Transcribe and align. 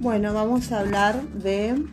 Bueno, 0.00 0.32
vamos 0.32 0.70
a 0.70 0.78
hablar 0.78 1.20
de 1.30 1.84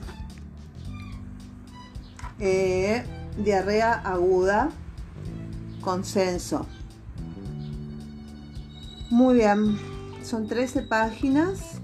eh, 2.39 3.03
diarrea 3.43 3.93
aguda, 3.93 4.69
consenso. 5.81 6.67
Muy 9.09 9.33
bien, 9.33 9.79
son 10.23 10.45
13 10.45 10.83
páginas. 10.83 11.81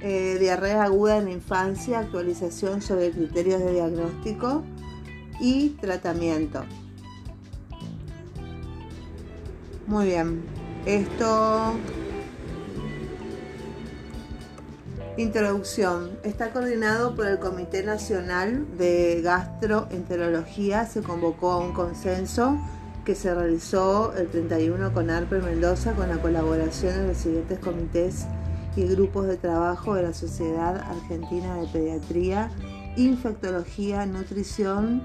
Eh, 0.00 0.36
diarrea 0.38 0.84
aguda 0.84 1.16
en 1.16 1.28
infancia, 1.28 1.98
actualización 1.98 2.80
sobre 2.80 3.10
criterios 3.10 3.58
de 3.58 3.72
diagnóstico 3.72 4.62
y 5.40 5.70
tratamiento. 5.70 6.64
Muy 9.88 10.06
bien, 10.06 10.44
esto 10.86 11.74
Introducción. 15.16 16.18
Está 16.24 16.50
coordinado 16.50 17.14
por 17.14 17.26
el 17.26 17.38
Comité 17.38 17.84
Nacional 17.84 18.66
de 18.76 19.20
Gastroenterología. 19.22 20.86
Se 20.86 21.02
convocó 21.02 21.52
a 21.52 21.58
un 21.58 21.72
consenso 21.72 22.58
que 23.04 23.14
se 23.14 23.32
realizó 23.32 24.12
el 24.16 24.26
31 24.26 24.92
con 24.92 25.10
ARPE 25.10 25.40
Mendoza 25.40 25.92
con 25.92 26.08
la 26.08 26.20
colaboración 26.20 26.96
de 26.96 27.06
los 27.06 27.16
siguientes 27.16 27.60
comités 27.60 28.26
y 28.74 28.86
grupos 28.86 29.28
de 29.28 29.36
trabajo 29.36 29.94
de 29.94 30.02
la 30.02 30.14
Sociedad 30.14 30.78
Argentina 30.78 31.58
de 31.58 31.68
Pediatría, 31.68 32.50
Infectología, 32.96 34.06
Nutrición, 34.06 35.04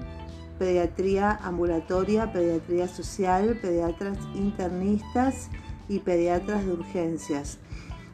Pediatría 0.58 1.38
Ambulatoria, 1.40 2.32
Pediatría 2.32 2.88
Social, 2.88 3.56
Pediatras 3.62 4.18
Internistas 4.34 5.50
y 5.88 6.00
Pediatras 6.00 6.66
de 6.66 6.72
Urgencias 6.72 7.58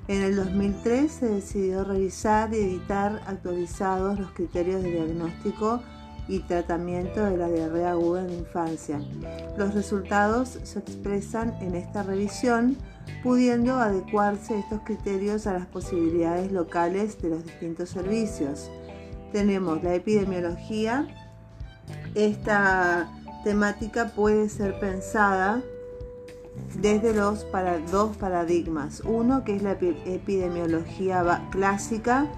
en 0.09 0.23
el 0.23 0.37
2003 0.37 1.11
se 1.11 1.29
decidió 1.29 1.83
revisar 1.83 2.55
y 2.55 2.59
editar 2.59 3.23
actualizados 3.27 4.19
los 4.19 4.31
criterios 4.31 4.83
de 4.83 4.93
diagnóstico 4.93 5.83
y 6.29 6.41
tratamiento 6.41 7.25
de 7.25 7.37
la 7.37 7.49
diarrea 7.49 7.93
aguda 7.93 8.21
en 8.21 8.29
la 8.29 8.35
infancia. 8.35 9.01
Los 9.57 9.75
resultados 9.75 10.59
se 10.63 10.79
expresan 10.79 11.55
en 11.61 11.75
esta 11.75 12.03
revisión, 12.03 12.77
pudiendo 13.23 13.77
adecuarse 13.77 14.59
estos 14.59 14.81
criterios 14.83 15.47
a 15.47 15.53
las 15.53 15.67
posibilidades 15.67 16.53
locales 16.53 17.21
de 17.21 17.31
los 17.31 17.45
distintos 17.45 17.91
servicios. 17.91 18.71
Tenemos 19.33 19.83
la 19.83 19.95
epidemiología. 19.95 21.07
Esta 22.15 23.09
temática 23.45 24.09
puede 24.09 24.49
ser 24.49 24.79
pensada 24.81 25.63
desde 26.81 27.15
los 27.15 27.45
para, 27.45 27.79
dos 27.79 28.17
paradigmas. 28.17 29.03
Uno 29.05 29.45
que 29.45 29.57
es 29.57 29.63
la 29.63 29.73
epidemiología 29.73 31.43
clásica, 31.51 32.31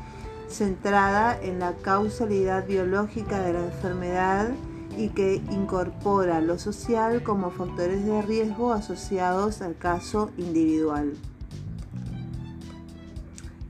centrada 0.49 1.39
en 1.41 1.59
la 1.59 1.75
causalidad 1.75 2.67
biológica 2.67 3.41
de 3.41 3.53
la 3.53 3.65
enfermedad 3.65 4.49
y 4.97 5.11
que 5.11 5.37
incorpora 5.51 6.41
lo 6.41 6.59
social 6.59 7.23
como 7.23 7.51
factores 7.51 8.05
de 8.05 8.23
riesgo 8.23 8.73
asociados 8.73 9.61
al 9.61 9.77
caso 9.77 10.31
individual. 10.37 11.15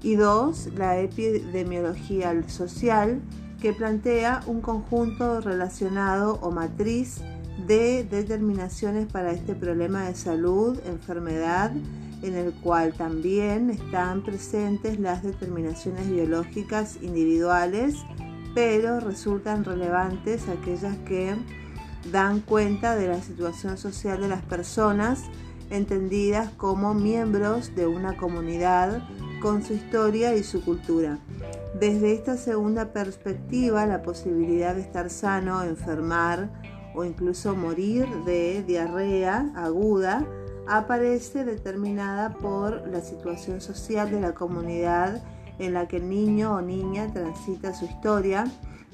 Y 0.03 0.15
dos, 0.15 0.69
la 0.77 1.01
epidemiología 1.01 2.49
social, 2.49 3.21
que 3.61 3.73
plantea 3.73 4.43
un 4.47 4.61
conjunto 4.61 5.41
relacionado 5.41 6.39
o 6.41 6.53
matriz 6.53 7.21
de 7.67 8.05
determinaciones 8.05 9.07
para 9.11 9.33
este 9.33 9.55
problema 9.55 10.07
de 10.07 10.15
salud, 10.15 10.79
enfermedad, 10.87 11.73
en 12.23 12.35
el 12.35 12.53
cual 12.53 12.95
también 12.95 13.71
están 13.71 14.23
presentes 14.23 14.99
las 14.99 15.23
determinaciones 15.23 16.11
biológicas 16.11 16.99
individuales, 17.03 17.97
pero 18.55 19.01
resultan 19.01 19.65
relevantes 19.65 20.49
aquellas 20.49 20.97
que 20.99 21.37
dan 22.11 22.41
cuenta 22.41 22.97
de 22.97 23.09
la 23.09 23.21
situación 23.21 23.77
social 23.77 24.21
de 24.21 24.29
las 24.29 24.43
personas, 24.43 25.23
entendidas 25.71 26.51
como 26.57 26.95
miembros 26.95 27.75
de 27.75 27.87
una 27.87 28.17
comunidad 28.17 29.03
con 29.41 29.63
su 29.63 29.75
historia 29.75 30.35
y 30.35 30.43
su 30.43 30.65
cultura. 30.65 31.19
Desde 31.79 32.13
esta 32.13 32.37
segunda 32.37 32.93
perspectiva, 32.93 33.87
la 33.87 34.03
posibilidad 34.03 34.75
de 34.75 34.81
estar 34.81 35.11
sano, 35.11 35.63
enfermar, 35.63 36.51
o 36.99 37.05
incluso 37.05 37.55
morir 37.55 38.09
de 38.25 38.65
diarrea 38.65 39.53
aguda 39.55 40.27
aparece 40.67 41.45
determinada 41.45 42.35
por 42.35 42.89
la 42.89 43.01
situación 43.01 43.61
social 43.61 44.11
de 44.11 44.21
la 44.21 44.35
comunidad 44.35 45.23
en 45.61 45.75
la 45.75 45.87
que 45.87 45.99
el 45.99 46.09
niño 46.09 46.57
o 46.57 46.61
niña 46.61 47.07
transita 47.13 47.73
su 47.73 47.85
historia. 47.85 48.47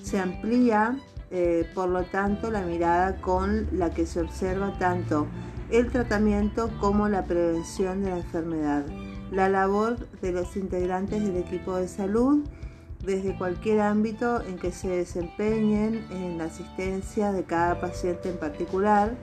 Se 0.03 0.19
amplía, 0.19 0.98
eh, 1.31 1.66
por 1.75 1.88
lo 1.88 2.04
tanto, 2.04 2.50
la 2.50 2.60
mirada 2.60 3.22
con 3.22 3.69
la 3.72 3.88
que 3.88 4.04
se 4.04 4.21
observa 4.21 4.78
tanto 4.78 5.26
el 5.71 5.91
tratamiento 5.91 6.71
como 6.81 7.09
la 7.09 7.25
prevención 7.25 8.03
de 8.03 8.10
la 8.10 8.19
enfermedad. 8.19 8.84
La 9.32 9.48
labor 9.48 10.10
de 10.21 10.31
los 10.31 10.56
integrantes 10.56 11.22
del 11.22 11.38
equipo 11.38 11.76
de 11.76 11.88
salud 11.88 12.44
desde 13.04 13.37
cualquier 13.37 13.81
ámbito 13.81 14.42
en 14.42 14.59
que 14.59 14.72
se 14.72 14.88
desempeñen 14.88 16.06
en 16.10 16.38
la 16.38 16.44
asistencia 16.44 17.32
de 17.32 17.44
cada 17.44 17.81
paciente 17.81 18.31
en 18.31 18.38
particular, 18.38 19.15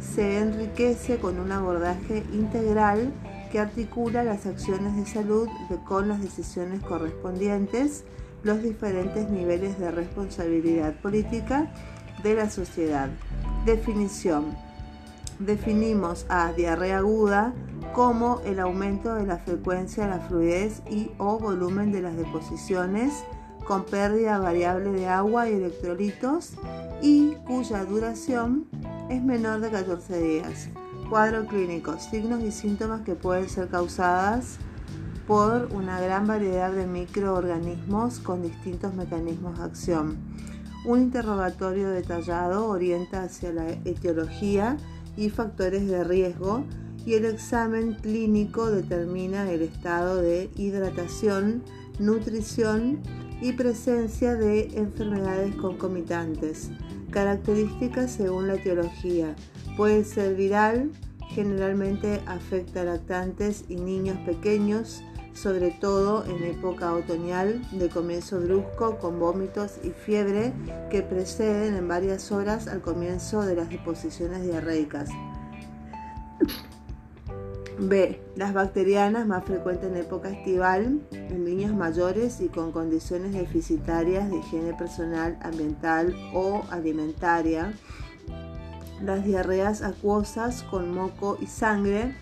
se 0.00 0.38
enriquece 0.38 1.18
con 1.18 1.38
un 1.38 1.52
abordaje 1.52 2.24
integral 2.32 3.12
que 3.50 3.60
articula 3.60 4.24
las 4.24 4.46
acciones 4.46 4.96
de 4.96 5.06
salud 5.06 5.48
con 5.84 6.08
las 6.08 6.20
decisiones 6.20 6.82
correspondientes, 6.82 8.04
los 8.42 8.62
diferentes 8.62 9.30
niveles 9.30 9.78
de 9.78 9.90
responsabilidad 9.90 10.94
política 11.00 11.72
de 12.22 12.34
la 12.34 12.50
sociedad. 12.50 13.08
Definición. 13.64 14.56
Definimos 15.38 16.26
a 16.28 16.52
diarrea 16.52 16.98
aguda 16.98 17.52
como 17.96 18.42
el 18.44 18.60
aumento 18.60 19.14
de 19.14 19.24
la 19.24 19.38
frecuencia, 19.38 20.06
la 20.06 20.20
fluidez 20.20 20.82
y 20.90 21.12
o 21.16 21.38
volumen 21.38 21.92
de 21.92 22.02
las 22.02 22.14
deposiciones 22.14 23.24
con 23.66 23.86
pérdida 23.86 24.38
variable 24.38 24.92
de 24.92 25.08
agua 25.08 25.48
y 25.48 25.54
electrolitos 25.54 26.52
y 27.00 27.36
cuya 27.46 27.86
duración 27.86 28.66
es 29.08 29.24
menor 29.24 29.60
de 29.60 29.70
14 29.70 30.20
días. 30.20 30.68
Cuadro 31.08 31.46
clínico, 31.46 31.98
signos 31.98 32.42
y 32.42 32.52
síntomas 32.52 33.00
que 33.00 33.14
pueden 33.14 33.48
ser 33.48 33.68
causadas 33.68 34.58
por 35.26 35.70
una 35.72 35.98
gran 35.98 36.26
variedad 36.26 36.72
de 36.72 36.86
microorganismos 36.86 38.20
con 38.20 38.42
distintos 38.42 38.92
mecanismos 38.92 39.58
de 39.58 39.64
acción. 39.64 40.18
Un 40.84 41.00
interrogatorio 41.00 41.88
detallado 41.88 42.68
orienta 42.68 43.22
hacia 43.22 43.52
la 43.54 43.70
etiología 43.70 44.76
y 45.16 45.30
factores 45.30 45.88
de 45.88 46.04
riesgo 46.04 46.62
y 47.06 47.14
el 47.14 47.24
examen 47.24 47.94
clínico 47.94 48.70
determina 48.70 49.50
el 49.50 49.62
estado 49.62 50.20
de 50.20 50.50
hidratación, 50.56 51.62
nutrición 52.00 53.00
y 53.40 53.52
presencia 53.52 54.34
de 54.34 54.68
enfermedades 54.74 55.54
concomitantes. 55.54 56.70
Características 57.10 58.10
según 58.10 58.48
la 58.48 58.56
etiología. 58.56 59.36
Puede 59.76 60.04
ser 60.04 60.34
viral, 60.34 60.90
generalmente 61.28 62.20
afecta 62.26 62.82
a 62.82 62.84
lactantes 62.84 63.64
y 63.68 63.76
niños 63.76 64.18
pequeños, 64.26 65.02
sobre 65.32 65.70
todo 65.70 66.24
en 66.24 66.42
época 66.42 66.92
otoñal 66.92 67.62
de 67.70 67.88
comienzo 67.88 68.40
brusco 68.40 68.98
con 68.98 69.20
vómitos 69.20 69.78
y 69.84 69.90
fiebre 69.90 70.52
que 70.90 71.02
preceden 71.02 71.76
en 71.76 71.86
varias 71.86 72.32
horas 72.32 72.66
al 72.66 72.80
comienzo 72.80 73.42
de 73.42 73.54
las 73.54 73.68
deposiciones 73.68 74.42
diarreicas. 74.42 75.10
B. 77.78 78.20
Las 78.36 78.54
bacterianas 78.54 79.26
más 79.26 79.44
frecuentes 79.44 79.90
en 79.90 79.96
época 79.98 80.30
estival, 80.30 81.00
en 81.12 81.44
niños 81.44 81.74
mayores 81.74 82.40
y 82.40 82.48
con 82.48 82.72
condiciones 82.72 83.32
deficitarias 83.32 84.30
de 84.30 84.38
higiene 84.38 84.72
personal, 84.72 85.38
ambiental 85.42 86.14
o 86.32 86.64
alimentaria. 86.70 87.74
Las 89.02 89.24
diarreas 89.24 89.82
acuosas 89.82 90.62
con 90.62 90.94
moco 90.94 91.36
y 91.40 91.46
sangre 91.46 92.16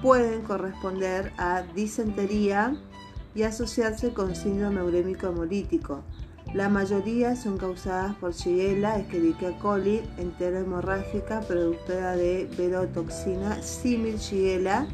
pueden 0.00 0.42
corresponder 0.42 1.32
a 1.38 1.62
disentería 1.74 2.76
y 3.34 3.42
asociarse 3.42 4.12
con 4.12 4.36
síndrome 4.36 4.82
urémico 4.82 5.26
hemolítico. 5.26 6.04
La 6.54 6.68
mayoría 6.68 7.34
son 7.34 7.58
causadas 7.58 8.14
por 8.14 8.32
Shigella, 8.32 8.96
Escherichia 9.00 9.58
coli, 9.58 10.02
entera 10.18 10.60
hemorrágica, 10.60 11.40
productora 11.40 12.14
de 12.14 12.48
verotoxina, 12.56 13.60
símil 13.60 14.18
Shigella 14.18 14.86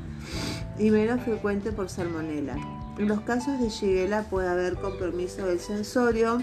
y 0.79 0.91
menos 0.91 1.21
frecuente 1.23 1.71
por 1.71 1.91
salmonella. 1.91 2.57
En 2.97 3.09
los 3.09 3.21
casos 3.21 3.61
de 3.61 3.69
Shigella 3.69 4.23
puede 4.31 4.49
haber 4.49 4.77
compromiso 4.77 5.45
del 5.45 5.61
sensorio 5.61 6.43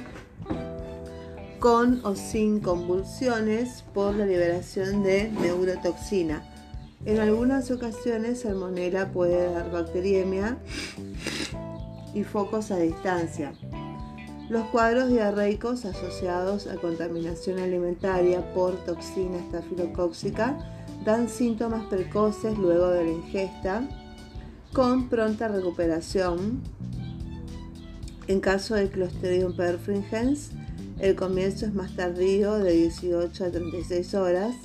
con 1.60 2.00
o 2.06 2.16
sin 2.16 2.60
convulsiones 2.60 3.84
por 3.96 4.14
la 4.14 4.28
liberación 4.28 5.02
de 5.02 5.31
neurotoxina. 5.31 6.44
En 7.06 7.19
algunas 7.19 7.72
ocasiones 7.72 8.42
salmonella 8.42 9.12
puede 9.12 9.52
dar 9.52 9.72
bacteriemia 9.72 10.60
y 12.14 12.24
focos 12.24 12.69
a 12.69 12.78
distancia. 12.78 13.54
Los 14.50 14.66
cuadros 14.68 15.10
diarreicos 15.10 15.84
asociados 15.84 16.68
a 16.68 16.76
contaminación 16.76 17.60
alimentaria 17.60 18.54
por 18.54 18.78
toxina 18.86 19.40
estafilocóxica 19.40 20.58
dan 21.04 21.28
síntomas 21.28 21.86
precoces 21.88 22.58
luego 22.58 22.88
de 22.88 23.04
la 23.04 23.12
ingesta, 23.12 23.86
con 24.72 25.10
pronta 25.10 25.50
recuperación. 25.50 26.62
En 28.28 28.40
caso 28.40 28.76
de 28.76 28.90
Clostridium 28.90 29.54
perfringens, 29.54 30.52
el 31.00 31.16
comienzo 31.16 31.66
es 31.66 31.74
más 31.74 31.94
tardío, 31.98 32.58
de 32.58 32.72
18 32.72 33.44
a 33.44 33.52
36 33.52 34.14
horas, 34.14 34.56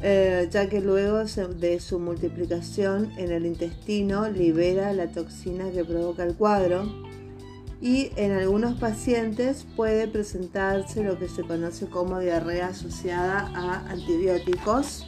eh, 0.00 0.48
ya 0.48 0.68
que 0.68 0.80
luego 0.80 1.24
de 1.24 1.80
su 1.80 1.98
multiplicación 1.98 3.10
en 3.18 3.32
el 3.32 3.46
intestino 3.46 4.28
libera 4.28 4.92
la 4.92 5.10
toxina 5.10 5.70
que 5.72 5.84
provoca 5.84 6.22
el 6.22 6.36
cuadro 6.36 7.09
y 7.80 8.12
en 8.16 8.32
algunos 8.32 8.78
pacientes 8.78 9.66
puede 9.76 10.06
presentarse 10.06 11.02
lo 11.02 11.18
que 11.18 11.28
se 11.28 11.42
conoce 11.42 11.86
como 11.86 12.18
diarrea 12.18 12.68
asociada 12.68 13.50
a 13.54 13.90
antibióticos 13.90 15.06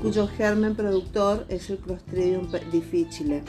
cuyo 0.00 0.28
germen 0.28 0.74
productor 0.76 1.44
es 1.48 1.70
el 1.70 1.78
Clostridium 1.78 2.48
difficile. 2.70 3.42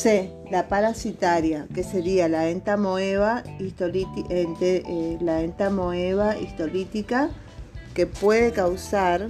C. 0.00 0.32
La 0.50 0.66
parasitaria, 0.66 1.66
que 1.74 1.84
sería 1.84 2.26
la 2.26 2.48
entamoeba, 2.48 3.44
eh, 3.58 5.18
la 5.20 5.42
entamoeba 5.42 6.38
histolítica, 6.38 7.28
que 7.92 8.06
puede 8.06 8.50
causar 8.52 9.28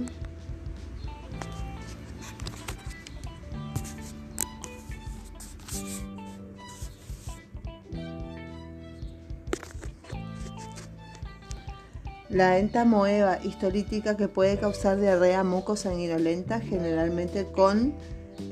La 12.29 12.59
entamoeba 12.59 13.43
histolítica 13.43 14.15
que 14.15 14.29
puede 14.29 14.57
causar 14.57 14.97
diarrea 14.97 15.43
mucosanguinolenta, 15.43 16.61
generalmente 16.61 17.45
con 17.45 17.93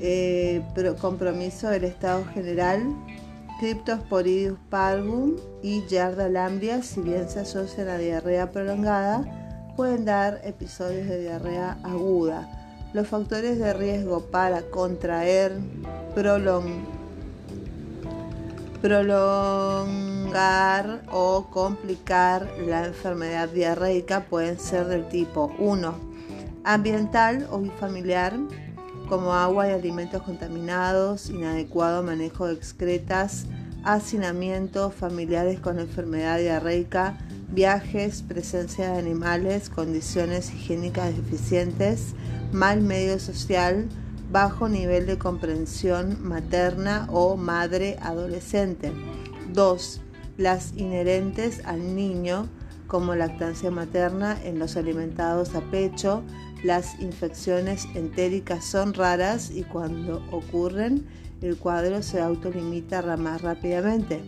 eh, 0.00 0.62
compromiso 1.00 1.68
del 1.68 1.84
estado 1.84 2.24
general, 2.26 2.82
Cryptosporidium 3.60 4.56
parvum 4.70 5.36
y 5.62 5.84
Yarda 5.86 6.28
lambria, 6.28 6.82
si 6.82 7.00
bien 7.00 7.28
se 7.28 7.40
asocian 7.40 7.88
a 7.88 7.98
diarrea 7.98 8.50
prolongada, 8.50 9.24
pueden 9.76 10.04
dar 10.04 10.40
episodios 10.44 11.08
de 11.08 11.20
diarrea 11.20 11.78
aguda. 11.82 12.48
Los 12.92 13.08
factores 13.08 13.58
de 13.58 13.72
riesgo 13.72 14.26
para 14.30 14.62
contraer, 14.62 15.52
prolongar 16.14 16.72
o 21.12 21.46
complicar 21.50 22.48
la 22.66 22.86
enfermedad 22.86 23.48
diarreica 23.48 24.24
pueden 24.24 24.58
ser 24.58 24.86
del 24.86 25.08
tipo 25.08 25.52
1. 25.58 25.94
Ambiental 26.64 27.46
o 27.50 27.62
familiar, 27.78 28.34
como 29.10 29.34
agua 29.34 29.68
y 29.68 29.72
alimentos 29.72 30.22
contaminados, 30.22 31.30
inadecuado 31.30 32.04
manejo 32.04 32.46
de 32.46 32.54
excretas, 32.54 33.46
hacinamiento, 33.82 34.92
familiares 34.92 35.58
con 35.58 35.80
enfermedad 35.80 36.38
diarreica, 36.38 37.18
viajes, 37.48 38.22
presencia 38.22 38.92
de 38.92 38.98
animales, 39.00 39.68
condiciones 39.68 40.54
higiénicas 40.54 41.16
deficientes, 41.16 42.14
mal 42.52 42.82
medio 42.82 43.18
social, 43.18 43.88
bajo 44.30 44.68
nivel 44.68 45.06
de 45.06 45.18
comprensión 45.18 46.16
materna 46.22 47.08
o 47.10 47.36
madre 47.36 47.98
adolescente. 48.02 48.92
2. 49.52 50.00
Las 50.38 50.72
inherentes 50.76 51.62
al 51.64 51.96
niño, 51.96 52.46
como 52.86 53.16
lactancia 53.16 53.72
materna 53.72 54.38
en 54.44 54.60
los 54.60 54.76
alimentados 54.76 55.56
a 55.56 55.62
pecho, 55.62 56.22
las 56.62 57.00
infecciones 57.00 57.86
entéricas 57.94 58.64
son 58.64 58.94
raras 58.94 59.50
y 59.50 59.62
cuando 59.62 60.22
ocurren 60.30 61.06
el 61.42 61.56
cuadro 61.56 62.02
se 62.02 62.20
autolimita 62.20 63.02
más 63.16 63.42
rápidamente. 63.42 64.20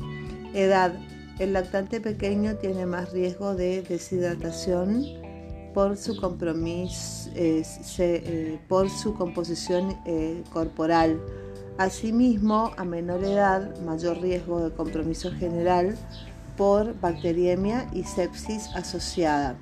Edad. 0.54 0.94
El 1.38 1.54
lactante 1.54 2.00
pequeño 2.00 2.56
tiene 2.56 2.86
más 2.86 3.12
riesgo 3.12 3.54
de 3.54 3.82
deshidratación 3.82 5.04
por 5.74 5.96
su, 5.96 6.16
compromiso, 6.16 7.30
eh, 7.34 8.58
por 8.68 8.90
su 8.90 9.14
composición 9.14 9.96
eh, 10.04 10.42
corporal. 10.52 11.20
Asimismo, 11.78 12.72
a 12.76 12.84
menor 12.84 13.24
edad, 13.24 13.74
mayor 13.80 14.20
riesgo 14.20 14.62
de 14.62 14.74
compromiso 14.74 15.32
general 15.32 15.96
por 16.56 16.98
bacteriemia 17.00 17.88
y 17.92 18.04
sepsis 18.04 18.68
asociada. 18.74 19.56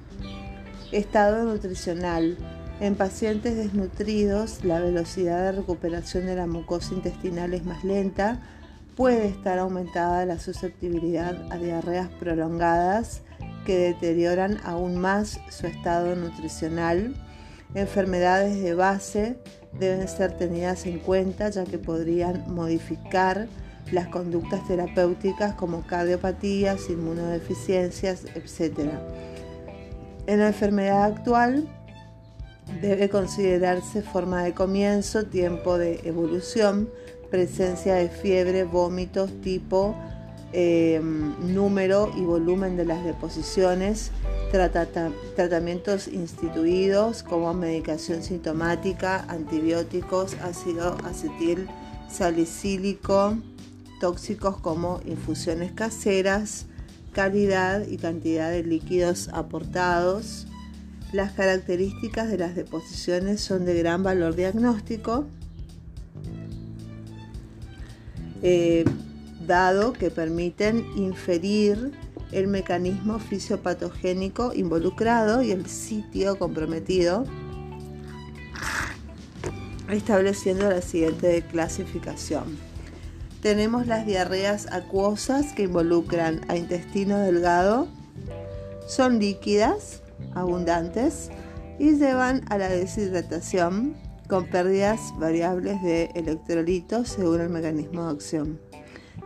Estado 0.91 1.45
nutricional. 1.45 2.37
En 2.81 2.94
pacientes 2.94 3.56
desnutridos, 3.56 4.65
la 4.65 4.81
velocidad 4.81 5.44
de 5.44 5.53
recuperación 5.53 6.25
de 6.25 6.35
la 6.35 6.47
mucosa 6.47 6.94
intestinal 6.94 7.53
es 7.53 7.62
más 7.67 7.85
lenta, 7.85 8.41
puede 8.97 9.29
estar 9.29 9.59
aumentada 9.59 10.25
la 10.25 10.38
susceptibilidad 10.38 11.37
a 11.53 11.59
diarreas 11.59 12.09
prolongadas 12.19 13.21
que 13.67 13.77
deterioran 13.77 14.56
aún 14.65 14.97
más 14.97 15.41
su 15.50 15.67
estado 15.67 16.17
nutricional. 16.17 17.15
Enfermedades 17.75 18.62
de 18.62 18.75
base 18.75 19.37
deben 19.79 20.09
ser 20.09 20.38
tenidas 20.38 20.87
en 20.87 21.00
cuenta 21.00 21.50
ya 21.50 21.65
que 21.65 21.76
podrían 21.76 22.50
modificar 22.50 23.47
las 23.93 24.09
conductas 24.09 24.67
terapéuticas 24.67 25.55
como 25.55 25.87
cardiopatías, 25.87 26.88
inmunodeficiencias, 26.88 28.25
etc. 28.35 28.88
En 30.26 30.38
la 30.38 30.49
enfermedad 30.49 31.05
actual, 31.05 31.69
Debe 32.81 33.09
considerarse 33.09 34.03
forma 34.03 34.43
de 34.43 34.55
comienzo, 34.55 35.25
tiempo 35.27 35.77
de 35.77 36.01
evolución, 36.05 36.89
presencia 37.31 37.95
de 37.95 38.09
fiebre, 38.09 38.65
vómitos, 38.65 39.31
tipo, 39.41 39.95
em, 40.53 41.35
número 41.55 42.11
y 42.17 42.23
volumen 42.23 42.77
de 42.77 42.85
las 42.85 43.05
deposiciones, 43.05 44.11
tratamientos 45.37 46.09
instituidos 46.09 47.23
como 47.23 47.55
medicación 47.55 48.23
sintomática, 48.23 49.25
antibióticos, 49.29 50.35
ácido 50.43 50.97
acetil 51.05 51.69
salicílico, 52.11 53.37
tóxicos 54.00 54.57
como 54.59 55.00
infusiones 55.05 55.73
caseras, 55.73 56.67
calidad 57.12 57.87
y 57.87 57.99
cantidad 57.99 58.50
de 58.50 58.65
líquidos 58.65 59.29
aportados, 59.33 60.47
las 61.12 61.33
características 61.33 62.31
de 62.31 62.38
las 62.38 62.55
deposiciones 62.55 63.40
son 63.40 63.64
de 63.64 63.79
gran 63.79 64.02
valor 64.02 64.37
diagnóstico, 64.37 65.26
eh, 68.43 68.85
dado 69.47 69.93
que 69.93 70.11
permiten 70.11 70.87
inferir 70.97 71.93
el 72.33 72.47
mecanismo 72.47 73.19
fisiopatogénico 73.19 74.52
involucrado 74.55 75.43
y 75.43 75.50
el 75.50 75.67
sitio 75.67 76.38
comprometido, 76.38 77.25
estableciendo 79.90 80.71
la 80.71 80.81
siguiente 80.81 81.43
clasificación. 81.50 82.45
Tenemos 83.43 83.87
las 83.87 84.07
diarreas 84.07 84.69
acuosas 84.71 85.52
que 85.55 85.64
involucran 85.64 86.43
a 86.49 86.57
intestino 86.57 87.19
delgado, 87.19 87.88
son 88.87 89.19
líquidas, 89.19 90.02
abundantes 90.35 91.31
y 91.79 91.97
llevan 91.97 92.43
a 92.51 92.59
la 92.59 92.69
deshidratación 92.69 93.95
con 94.29 94.47
pérdidas 94.47 95.13
variables 95.19 95.83
de 95.83 96.11
electrolitos 96.15 97.09
según 97.09 97.41
el 97.41 97.49
mecanismo 97.49 98.05
de 98.05 98.11
acción. 98.13 98.61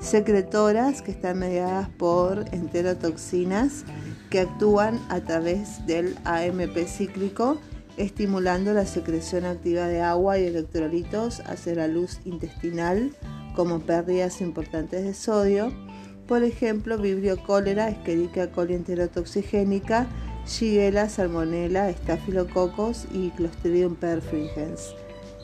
Secretoras 0.00 1.02
que 1.02 1.10
están 1.10 1.38
mediadas 1.38 1.88
por 1.90 2.44
enterotoxinas 2.52 3.84
que 4.30 4.40
actúan 4.40 5.00
a 5.08 5.20
través 5.20 5.86
del 5.86 6.16
AMP 6.24 6.86
cíclico, 6.86 7.58
estimulando 7.96 8.72
la 8.72 8.86
secreción 8.86 9.44
activa 9.44 9.86
de 9.86 10.00
agua 10.00 10.38
y 10.38 10.46
electrolitos 10.46 11.40
hacia 11.40 11.74
la 11.74 11.86
luz 11.86 12.20
intestinal, 12.24 13.14
como 13.54 13.80
pérdidas 13.80 14.40
importantes 14.40 15.04
de 15.04 15.14
sodio, 15.14 15.72
por 16.26 16.42
ejemplo, 16.42 16.98
Vibrio 16.98 17.36
cólera, 17.44 17.88
Escherichia 17.88 18.50
coli 18.50 18.74
enterotoxigénica 18.74 20.06
Shigella, 20.46 21.08
Salmonella, 21.08 21.90
Staphylococos 21.90 23.06
y 23.12 23.30
Clostridium 23.30 23.96
perfringens. 23.96 24.94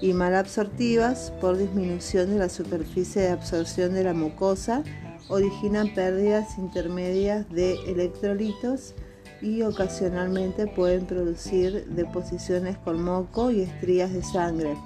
y 0.02 0.14
malabsortivas 0.14 1.30
por 1.40 1.58
disminución 1.58 2.30
de 2.30 2.38
la 2.38 2.48
superficie 2.48 3.22
de 3.22 3.30
absorción 3.30 3.92
de 3.92 4.04
la 4.04 4.14
mucosa 4.14 4.82
originan 5.28 5.92
pérdidas 5.94 6.56
intermedias 6.58 7.48
de 7.50 7.74
electrolitos 7.86 8.94
y 9.42 9.62
ocasionalmente 9.62 10.66
pueden 10.66 11.06
producir 11.06 11.86
deposiciones 11.90 12.76
con 12.78 13.02
moco 13.02 13.50
y 13.50 13.62
estrías 13.62 14.12
de 14.12 14.22
sangre. 14.22 14.76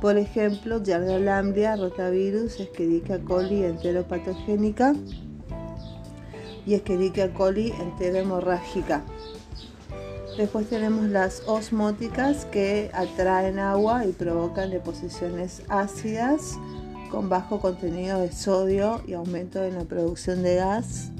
Por 0.00 0.16
ejemplo, 0.16 0.82
Yardia 0.82 1.18
lamblia, 1.18 1.76
rotavirus, 1.76 2.60
Escherichia 2.60 3.18
coli 3.20 3.64
enteropatogénica 3.64 4.94
y 6.64 6.74
Escherichia 6.74 7.32
coli 7.34 7.72
enterohemorrágica. 7.80 9.02
Después 10.38 10.68
tenemos 10.68 11.08
las 11.08 11.42
osmóticas 11.46 12.44
que 12.44 12.92
atraen 12.94 13.58
agua 13.58 14.06
y 14.06 14.12
provocan 14.12 14.70
deposiciones 14.70 15.62
ácidas 15.68 16.56
con 17.10 17.28
bajo 17.28 17.58
contenido 17.58 18.20
de 18.20 18.30
sodio 18.30 19.02
y 19.04 19.14
aumento 19.14 19.64
en 19.64 19.74
la 19.74 19.84
producción 19.84 20.44
de 20.44 20.54
gas. 20.54 21.10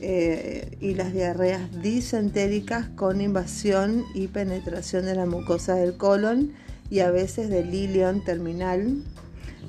Eh, 0.00 0.76
y 0.80 0.94
las 0.94 1.12
diarreas 1.12 1.80
disentéricas 1.80 2.88
con 2.88 3.20
invasión 3.20 4.04
y 4.14 4.26
penetración 4.26 5.04
de 5.04 5.14
la 5.14 5.26
mucosa 5.26 5.76
del 5.76 5.96
colon 5.96 6.54
y 6.90 7.00
a 7.00 7.12
veces 7.12 7.48
del 7.48 7.72
ilion 7.72 8.24
terminal. 8.24 8.96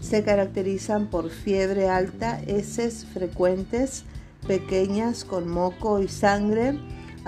Se 0.02 0.24
caracterizan 0.24 1.12
por 1.12 1.30
fiebre 1.30 1.88
alta, 1.88 2.42
heces 2.48 3.06
frecuentes, 3.14 4.06
pequeñas 4.48 5.24
con 5.24 5.48
moco 5.48 6.00
y 6.00 6.08
sangre 6.08 6.80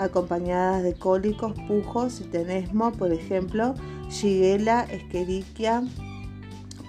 acompañadas 0.02 0.82
de 0.82 0.94
cólicos, 0.94 1.52
pujos 1.66 2.20
y 2.20 2.24
tenesmo, 2.24 2.92
por 2.92 3.12
ejemplo, 3.12 3.74
Shigella, 4.08 4.82
Escherichia 4.84 5.82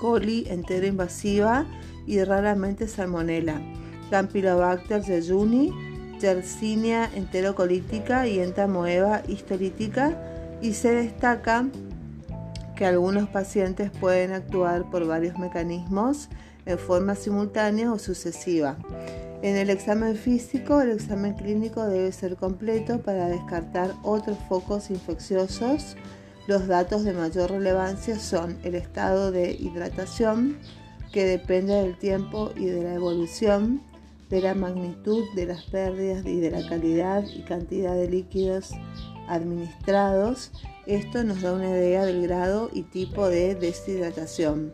coli 0.03 0.45
entero 0.49 0.85
invasiva 0.85 1.65
y 2.05 2.21
raramente 2.23 2.89
Salmonella, 2.89 3.61
Campylobacter 4.09 5.01
jejuni, 5.01 5.71
Yersinia 6.19 7.09
enterocolítica 7.15 8.27
y 8.27 8.39
Entamoeba 8.39 9.21
histolítica 9.29 10.57
y 10.61 10.73
se 10.73 10.93
destaca 10.93 11.67
que 12.75 12.85
algunos 12.85 13.29
pacientes 13.29 13.91
pueden 13.91 14.33
actuar 14.33 14.89
por 14.89 15.07
varios 15.07 15.37
mecanismos 15.37 16.27
en 16.65 16.77
forma 16.77 17.15
simultánea 17.15 17.91
o 17.91 17.97
sucesiva. 17.99 18.77
En 19.43 19.57
el 19.57 19.69
examen 19.69 20.15
físico, 20.15 20.79
el 20.79 20.91
examen 20.91 21.33
clínico 21.33 21.85
debe 21.85 22.13
ser 22.13 22.37
completo 22.37 23.01
para 23.01 23.27
descartar 23.27 23.93
otros 24.01 24.37
focos 24.47 24.89
infecciosos. 24.89 25.97
Los 26.47 26.67
datos 26.67 27.03
de 27.03 27.11
mayor 27.11 27.51
relevancia 27.51 28.17
son 28.17 28.57
el 28.63 28.73
estado 28.73 29.33
de 29.33 29.51
hidratación, 29.51 30.59
que 31.11 31.25
depende 31.25 31.73
del 31.73 31.97
tiempo 31.97 32.53
y 32.55 32.67
de 32.67 32.83
la 32.83 32.93
evolución, 32.93 33.81
de 34.29 34.39
la 34.39 34.55
magnitud 34.55 35.25
de 35.35 35.47
las 35.47 35.63
pérdidas 35.65 36.25
y 36.25 36.39
de 36.39 36.49
la 36.49 36.65
calidad 36.69 37.25
y 37.25 37.41
cantidad 37.41 37.95
de 37.95 38.09
líquidos 38.09 38.71
administrados. 39.27 40.53
Esto 40.85 41.21
nos 41.25 41.41
da 41.41 41.51
una 41.51 41.69
idea 41.69 42.05
del 42.05 42.25
grado 42.25 42.69
y 42.71 42.83
tipo 42.83 43.27
de 43.27 43.55
deshidratación. 43.55 44.71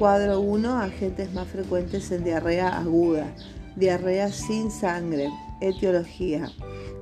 Cuadro 0.00 0.40
1. 0.40 0.80
Agentes 0.80 1.32
más 1.32 1.46
frecuentes 1.46 2.10
en 2.10 2.24
diarrea 2.24 2.76
aguda 2.76 3.32
diarrea 3.76 4.30
sin 4.30 4.70
sangre. 4.70 5.28
Etiología. 5.60 6.50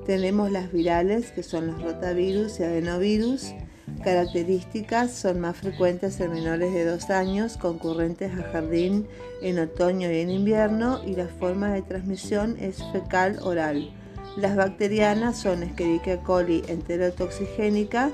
Tenemos 0.05 0.51
las 0.51 0.73
virales, 0.73 1.31
que 1.31 1.43
son 1.43 1.69
los 1.69 1.83
rotavirus 1.83 2.59
y 2.61 2.65
adenovirus. 2.65 3.55
Características 4.03 5.13
son 5.13 5.41
más 5.41 5.57
frecuentes 5.57 6.21
en 6.21 6.33
menores 6.33 6.73
de 6.73 6.85
2 6.85 7.11
años, 7.11 7.57
concurrentes 7.57 8.33
a 8.33 8.43
jardín 8.53 9.07
en 9.43 9.59
otoño 9.59 10.11
y 10.11 10.19
en 10.19 10.31
invierno, 10.31 11.01
y 11.05 11.15
la 11.15 11.29
forma 11.29 11.73
de 11.73 11.83
transmisión 11.83 12.57
es 12.61 12.83
fecal 12.93 13.39
oral. 13.43 13.91
Las 14.37 14.57
bacterianas 14.57 15.39
son 15.39 15.63
Escherichia 15.63 16.21
coli 16.23 16.63
enterotoxigénica, 16.69 18.11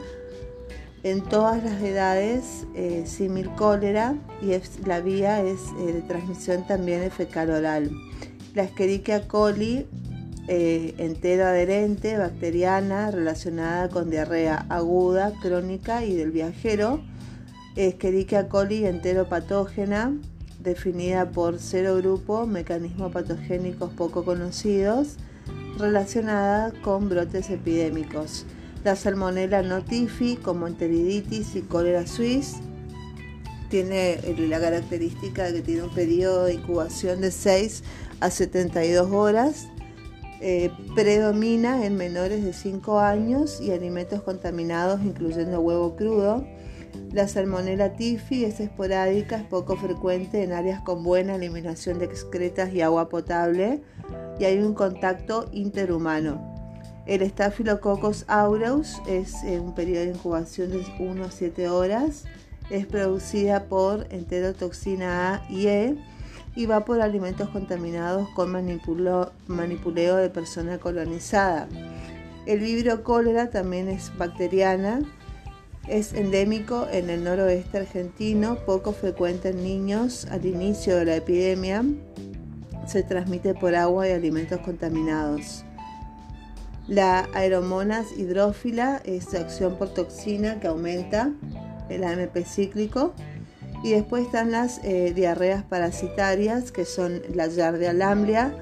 en 1.02 1.23
todas 1.23 1.62
las 1.62 1.82
edades, 1.82 2.66
eh, 2.75 3.04
símil 3.06 3.50
cólera, 3.56 4.14
y 4.40 4.52
la 4.87 5.00
vía 5.00 5.42
es, 5.42 5.61
eh, 5.80 5.92
de 5.92 6.02
transmisión 6.02 6.66
también 6.66 7.02
es 7.02 7.12
fecal 7.12 7.50
oral 7.50 7.90
la 8.54 8.62
Escherichia 8.62 9.26
coli 9.26 9.87
eh, 10.46 10.94
entero 10.99 11.44
adherente, 11.44 12.16
bacteriana, 12.16 13.11
relacionada 13.11 13.88
con 13.88 14.11
diarrea 14.11 14.66
aguda, 14.68 15.32
crónica 15.42 16.04
y 16.04 16.14
del 16.14 16.30
viajero. 16.30 17.02
Escherichia 17.76 18.49
coli 18.49 18.87
entero 18.87 19.28
patógena, 19.28 20.16
definida 20.61 21.30
por 21.30 21.58
cero 21.58 21.96
grupo, 21.96 22.46
mecanismos 22.46 23.11
patogénicos 23.11 23.92
poco 23.92 24.25
conocidos, 24.25 25.16
relacionada 25.78 26.73
con 26.82 27.08
brotes 27.08 27.50
epidémicos. 27.50 28.46
La 28.84 28.94
salmonella 28.94 29.62
notifi, 29.62 30.37
como 30.37 30.68
enteriditis 30.68 31.56
y 31.56 31.62
cólera 31.62 32.06
suiz, 32.06 32.56
tiene 33.70 34.20
la 34.49 34.61
característica 34.61 35.46
de 35.46 35.54
que 35.54 35.62
tiene 35.62 35.82
un 35.82 35.94
periodo 35.94 36.44
de 36.44 36.54
incubación 36.54 37.20
de 37.23 37.32
6 37.32 37.82
a 38.21 38.30
72 38.30 39.11
horas. 39.11 39.68
Eh, 40.40 40.71
predomina 40.94 41.87
en 41.87 41.97
menores 41.97 42.44
de 42.44 42.52
5 42.52 42.99
años 42.99 43.61
y 43.61 43.71
alimentos 43.71 44.23
contaminados, 44.23 45.00
incluyendo 45.02 45.61
huevo 45.61 45.97
crudo. 45.97 46.44
La 47.12 47.28
salmonella 47.28 47.94
tifi 47.94 48.44
es 48.44 48.61
esporádica, 48.61 49.37
es 49.37 49.44
poco 49.44 49.76
frecuente 49.76 50.42
en 50.42 50.52
áreas 50.52 50.80
con 50.83 51.02
buena 51.02 51.37
eliminación 51.37 51.99
de 51.99 52.04
excretas 52.04 52.73
y 52.73 52.83
agua 52.83 53.09
potable 53.09 53.83
y 54.38 54.44
hay 54.44 54.59
un 54.59 54.75
contacto 54.75 55.49
interhumano. 55.52 56.52
El 57.06 57.28
Staphylococcus 57.28 58.25
aureus 58.28 59.00
es 59.06 59.44
eh, 59.44 59.61
un 59.61 59.75
periodo 59.75 60.04
de 60.04 60.11
incubación 60.11 60.71
de 60.71 60.85
1 60.99 61.25
a 61.25 61.30
7 61.30 61.68
horas. 61.68 62.25
Es 62.71 62.87
producida 62.87 63.64
por 63.64 64.06
enterotoxina 64.11 65.35
A 65.35 65.50
y 65.50 65.66
E 65.66 65.97
y 66.56 66.66
va 66.66 66.84
por 66.84 67.00
alimentos 67.00 67.49
contaminados 67.49 68.28
con 68.30 68.50
manipuleo 68.50 70.16
de 70.16 70.30
persona 70.30 70.78
colonizada. 70.78 71.68
El 72.46 72.61
vibrio 72.61 73.02
cólera 73.02 73.50
también 73.50 73.88
es 73.88 74.16
bacteriana, 74.16 75.00
es 75.88 76.12
endémico 76.12 76.87
en 76.90 77.11
el 77.11 77.25
noroeste 77.25 77.78
argentino, 77.78 78.56
poco 78.66 78.92
frecuente 78.92 79.50
en 79.50 79.62
niños 79.62 80.26
al 80.30 80.46
inicio 80.46 80.96
de 80.96 81.04
la 81.06 81.16
epidemia, 81.16 81.84
se 82.87 83.02
transmite 83.02 83.54
por 83.54 83.75
agua 83.75 84.08
y 84.08 84.12
alimentos 84.12 84.61
contaminados. 84.61 85.64
La 86.87 87.28
aeromonas 87.32 88.06
hidrófila 88.16 89.00
es 89.04 89.34
acción 89.34 89.76
por 89.76 89.94
toxina 89.94 90.61
que 90.61 90.66
aumenta 90.66 91.32
el 91.88 92.04
AMP 92.04 92.44
cíclico 92.44 93.14
y 93.84 93.92
después 93.92 94.24
están 94.24 94.50
las 94.50 94.80
eh, 94.82 95.12
diarreas 95.14 95.62
parasitarias, 95.62 96.72
que 96.72 96.86
son 96.86 97.20
la 97.34 97.48
Yardia 97.48 97.92
lamblia, 97.92 98.56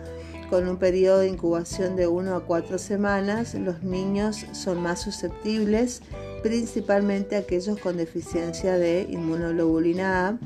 con 0.51 0.69
un 0.69 0.79
periodo 0.79 1.21
de 1.21 1.29
incubación 1.29 1.95
de 1.95 2.09
1 2.09 2.35
a 2.35 2.45
4 2.45 2.77
semanas. 2.77 3.55
Los 3.55 3.85
niños 3.85 4.45
son 4.51 4.83
más 4.83 5.01
susceptibles, 5.01 6.03
principalmente 6.43 7.37
aquellos 7.37 7.79
con 7.79 7.99
deficiencia 7.99 8.77
de 8.77 9.07
inmunoglobulina 9.09 10.27
A, 10.29 10.39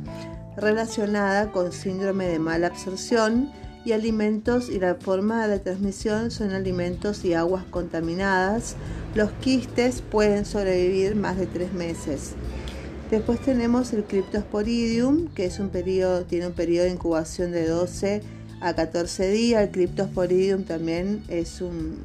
relacionada 0.61 1.53
con 1.53 1.73
síndrome 1.73 2.27
de 2.27 2.39
mala 2.39 2.67
absorción 2.67 3.51
y 3.87 3.93
alimentos 3.93 4.69
y 4.69 4.79
la 4.79 4.97
forma 4.97 5.49
de 5.49 5.59
transmisión 5.59 6.31
son 6.31 6.51
alimentos 6.51 7.25
y 7.25 7.33
aguas 7.33 7.65
contaminadas. 7.71 8.77
Los 9.15 9.31
quistes 9.41 10.03
pueden 10.03 10.45
sobrevivir 10.45 11.17
más 11.17 11.39
de 11.39 11.47
3 11.47 11.73
meses. 11.73 12.35
Después 13.11 13.41
tenemos 13.41 13.93
el 13.93 14.03
Cryptosporidium, 14.03 15.29
que 15.29 15.45
es 15.45 15.61
un 15.61 15.69
periodo, 15.69 16.25
tiene 16.25 16.49
un 16.49 16.55
periodo 16.55 16.87
de 16.87 16.91
incubación 16.91 17.53
de 17.53 17.69
12 17.69 18.21
a 18.61 18.75
14 18.75 19.31
días. 19.31 19.63
El 19.63 19.71
Cryptosporidium 19.71 20.65
también 20.65 21.23
es 21.29 21.61
un, 21.61 22.03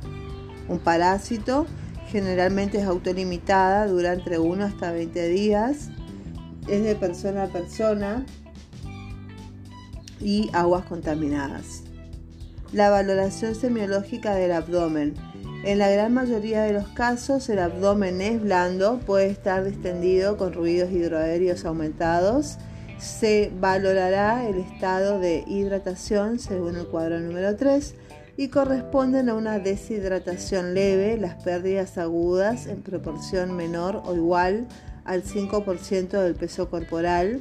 un 0.70 0.78
parásito, 0.78 1.66
generalmente 2.12 2.78
es 2.78 2.86
autolimitada, 2.86 3.88
dura 3.88 4.14
entre 4.14 4.38
1 4.38 4.64
hasta 4.64 4.92
20 4.92 5.28
días, 5.30 5.90
es 6.68 6.84
de 6.84 6.96
persona 6.96 7.44
a 7.44 7.48
persona 7.48 8.24
y 10.20 10.52
aguas 10.54 10.86
contaminadas. 10.86 11.82
La 12.74 12.92
valoración 12.92 13.56
semiológica 13.56 14.36
del 14.36 14.52
abdomen. 14.52 15.16
En 15.64 15.78
la 15.78 15.90
gran 15.90 16.12
mayoría 16.16 16.64
de 16.64 16.74
los 16.74 16.88
casos 16.88 17.48
el 17.50 17.60
abdomen 17.60 18.20
es 18.20 18.42
blando, 18.42 19.00
puede 19.00 19.28
estar 19.28 19.64
distendido 19.64 20.36
con 20.36 20.54
ruidos 20.54 20.92
hidroaéreos 20.92 21.66
aumentados. 21.66 22.58
Se 22.98 23.52
valorará 23.60 24.48
el 24.48 24.58
estado 24.58 25.20
de 25.20 25.44
hidratación 25.46 26.40
según 26.40 26.78
el 26.78 26.88
cuadro 26.88 27.20
número 27.20 27.56
3 27.56 27.94
y 28.38 28.48
corresponden 28.48 29.30
a 29.30 29.36
una 29.36 29.60
deshidratación 29.60 30.74
leve 30.74 31.16
las 31.18 31.44
pérdidas 31.44 32.00
agudas 32.00 32.66
en 32.66 32.82
proporción 32.82 33.56
menor 33.56 34.02
o 34.04 34.16
igual 34.16 34.68
al 35.06 35.22
5% 35.24 36.10
del 36.10 36.34
peso 36.34 36.72
corporal, 36.72 37.40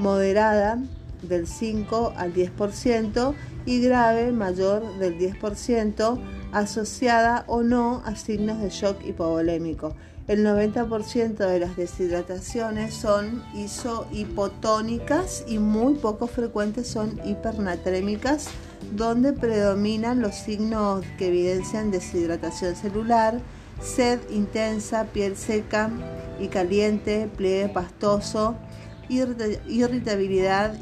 moderada 0.00 0.82
del 1.22 1.46
5 1.46 2.14
al 2.16 2.34
10% 2.34 3.34
y 3.64 3.80
grave 3.80 4.32
mayor 4.32 4.98
del 4.98 5.16
10% 5.18 6.39
asociada 6.52 7.44
o 7.46 7.62
no 7.62 8.02
a 8.04 8.16
signos 8.16 8.60
de 8.60 8.70
shock 8.70 9.04
hipovolémico. 9.04 9.94
El 10.28 10.44
90% 10.46 11.36
de 11.36 11.58
las 11.58 11.76
deshidrataciones 11.76 12.94
son 12.94 13.42
isohipotónicas 13.54 15.44
y 15.48 15.58
muy 15.58 15.94
poco 15.94 16.28
frecuentes 16.28 16.86
son 16.86 17.18
hipernatrémicas, 17.24 18.48
donde 18.92 19.32
predominan 19.32 20.22
los 20.22 20.36
signos 20.36 21.04
que 21.18 21.28
evidencian 21.28 21.90
deshidratación 21.90 22.76
celular, 22.76 23.40
sed 23.82 24.20
intensa, 24.30 25.06
piel 25.06 25.36
seca 25.36 25.90
y 26.38 26.46
caliente, 26.46 27.28
pliegue 27.36 27.68
pastoso, 27.68 28.54
irritabilidad, 29.08 30.78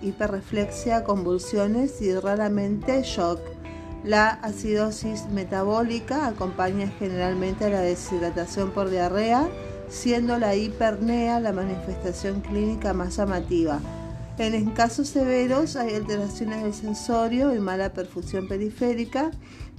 hiperreflexia, 0.00 1.04
convulsiones 1.04 2.02
y 2.02 2.12
raramente 2.18 3.02
shock. 3.02 3.38
La 4.04 4.28
acidosis 4.28 5.30
metabólica 5.30 6.26
acompaña 6.26 6.92
generalmente 6.98 7.64
a 7.64 7.70
la 7.70 7.80
deshidratación 7.80 8.70
por 8.72 8.90
diarrea, 8.90 9.48
siendo 9.88 10.38
la 10.38 10.54
hipernea 10.54 11.40
la 11.40 11.54
manifestación 11.54 12.42
clínica 12.42 12.92
más 12.92 13.16
llamativa. 13.16 13.80
En 14.36 14.72
casos 14.72 15.08
severos 15.08 15.76
hay 15.76 15.94
alteraciones 15.94 16.62
del 16.62 16.74
sensorio 16.74 17.54
y 17.54 17.60
mala 17.60 17.94
perfusión 17.94 18.46
periférica. 18.46 19.30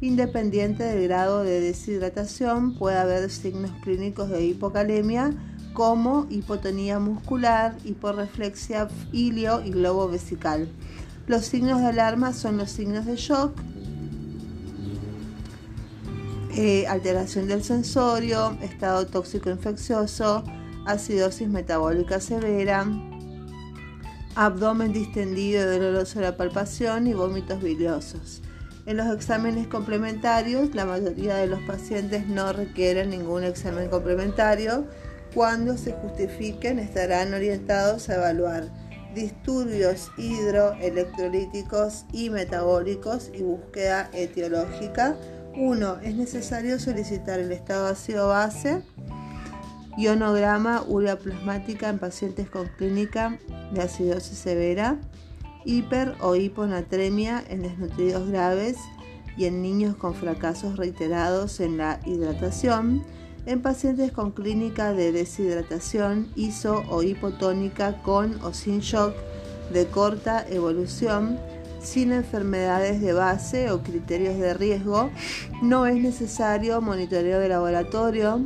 Independiente 0.01 0.84
del 0.84 1.03
grado 1.03 1.44
de 1.44 1.60
deshidratación, 1.60 2.79
puede 2.79 2.98
haber 2.98 3.29
signos 3.29 3.72
clínicos 3.84 4.29
de 4.29 4.44
hipocalemia 4.44 5.34
como 5.74 6.25
hipotonía 6.32 6.98
muscular, 6.98 7.75
hiporreflexia 7.84 8.88
ilio 9.12 9.62
y 9.62 9.70
globo 9.70 10.08
vesical. 10.08 10.67
Los 11.27 11.46
signos 11.46 11.82
de 11.82 11.88
alarma 11.88 12.34
son 12.34 12.58
los 12.58 12.72
signos 12.72 13.05
de 13.05 13.17
shock, 13.17 13.51
eh, 16.55 16.88
alteración 16.88 17.47
del 17.47 17.63
sensorio, 17.63 18.57
estado 18.62 19.05
tóxico 19.07 19.50
infeccioso, 19.50 20.43
acidosis 20.85 21.50
metabólica 21.50 22.19
severa, 22.19 22.85
abdomen 24.35 24.93
distendido 24.93 25.63
y 25.63 25.77
doloroso 25.77 26.19
de 26.19 26.25
la 26.25 26.38
palpación 26.38 27.07
y 27.07 27.13
vómitos 27.13 27.62
biliosos. 27.62 28.41
En 28.85 28.97
los 28.97 29.13
exámenes 29.13 29.67
complementarios, 29.67 30.75
la 30.75 30.85
mayoría 30.85 31.35
de 31.38 31.47
los 31.47 31.59
pacientes 31.62 32.27
no 32.27 32.53
requieren 32.53 33.09
ningún 33.09 33.43
examen 33.43 33.89
complementario, 33.89 34.85
cuando 35.33 35.77
se 35.77 35.91
justifiquen 35.91 36.79
estarán 36.79 37.33
orientados 37.33 38.09
a 38.09 38.15
evaluar 38.15 38.71
disturbios 39.15 40.12
hidroelectrolíticos 40.17 42.05
y 42.12 42.29
metabólicos 42.29 43.31
y 43.33 43.41
búsqueda 43.41 44.09
etiológica. 44.13 45.17
1. 45.57 46.00
Es 46.01 46.15
necesario 46.15 46.79
solicitar 46.79 47.39
el 47.39 47.51
estado 47.51 47.88
ácido 47.88 48.27
base, 48.27 48.81
ionograma 49.97 50.83
urea 50.88 51.17
plasmática 51.17 51.89
en 51.89 52.00
pacientes 52.00 52.50
con 52.50 52.67
clínica 52.77 53.39
de 53.71 53.81
acidosis 53.81 54.38
severa, 54.38 55.00
hiper 55.63 56.15
o 56.19 56.35
hiponatremia 56.35 57.43
en 57.50 57.63
desnutridos 57.63 58.29
graves 58.29 58.77
y 59.38 59.45
en 59.45 59.62
niños 59.62 59.95
con 59.95 60.13
fracasos 60.13 60.77
reiterados 60.77 61.59
en 61.59 61.77
la 61.77 62.00
hidratación 62.05 63.03
en 63.45 63.62
pacientes 63.62 64.12
con 64.12 64.31
clínica 64.31 64.93
de 64.93 65.12
deshidratación 65.12 66.31
iso 66.35 66.83
o 66.89 67.03
hipotónica 67.03 68.01
con 68.01 68.41
o 68.43 68.53
sin 68.53 68.79
shock 68.79 69.13
de 69.71 69.85
corta 69.88 70.45
evolución, 70.50 71.39
sin 71.85 72.11
enfermedades 72.11 73.01
de 73.01 73.13
base 73.13 73.71
o 73.71 73.81
criterios 73.81 74.37
de 74.37 74.53
riesgo, 74.53 75.09
no 75.61 75.85
es 75.85 75.95
necesario 75.95 76.81
monitoreo 76.81 77.39
de 77.39 77.50
laboratorio. 77.50 78.41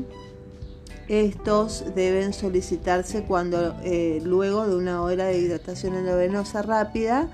Estos 1.07 1.85
deben 1.95 2.33
solicitarse 2.33 3.23
cuando 3.23 3.75
eh, 3.83 4.21
luego 4.23 4.67
de 4.67 4.75
una 4.75 5.01
hora 5.01 5.25
de 5.25 5.39
hidratación 5.39 5.95
endovenosa 5.95 6.61
rápida 6.61 7.29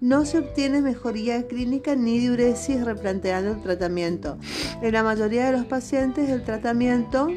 no 0.00 0.24
se 0.24 0.38
obtiene 0.38 0.82
mejoría 0.82 1.46
clínica 1.46 1.96
ni 1.96 2.18
diuresis 2.18 2.84
replanteando 2.84 3.52
el 3.52 3.62
tratamiento. 3.62 4.38
En 4.82 4.92
la 4.92 5.02
mayoría 5.02 5.46
de 5.46 5.52
los 5.52 5.64
pacientes 5.64 6.28
el 6.28 6.44
tratamiento 6.44 7.28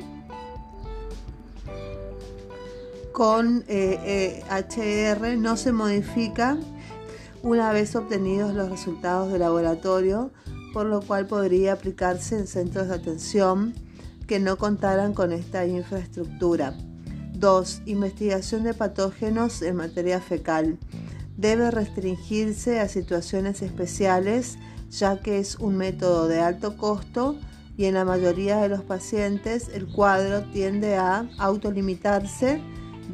con 3.14 3.66
eh, 3.68 4.44
HR 4.50 5.38
no 5.38 5.58
se 5.58 5.72
modifica 5.72 6.58
una 7.42 7.72
vez 7.72 7.96
obtenidos 7.96 8.54
los 8.54 8.70
resultados 8.70 9.32
de 9.32 9.40
laboratorio, 9.40 10.32
por 10.74 10.86
lo 10.86 11.02
cual 11.02 11.28
podría 11.28 11.74
aplicarse 11.74 12.38
en 12.38 12.48
centros 12.48 12.88
de 12.88 12.96
atención 12.96 13.74
que 14.28 14.40
no 14.40 14.58
contaran 14.58 15.14
con 15.14 15.32
esta 15.32 15.66
infraestructura. 15.66 16.74
2. 17.34 17.84
Investigación 17.86 18.64
de 18.64 18.74
patógenos 18.74 19.62
en 19.62 19.78
materia 19.78 20.20
fecal 20.20 20.78
debe 21.38 21.72
restringirse 21.72 22.80
a 22.80 22.90
situaciones 22.90 23.62
especiales 23.62 24.58
ya 24.90 25.20
que 25.20 25.40
es 25.40 25.56
un 25.56 25.78
método 25.78 26.28
de 26.28 26.42
alto 26.42 26.76
costo 26.76 27.38
y 27.78 27.86
en 27.86 27.94
la 27.94 28.06
mayoría 28.06 28.58
de 28.58 28.70
los 28.70 28.82
pacientes 28.82 29.70
el 29.74 29.88
cuadro 29.88 30.44
tiende 30.52 30.96
a 30.98 31.30
autolimitarse, 31.38 32.62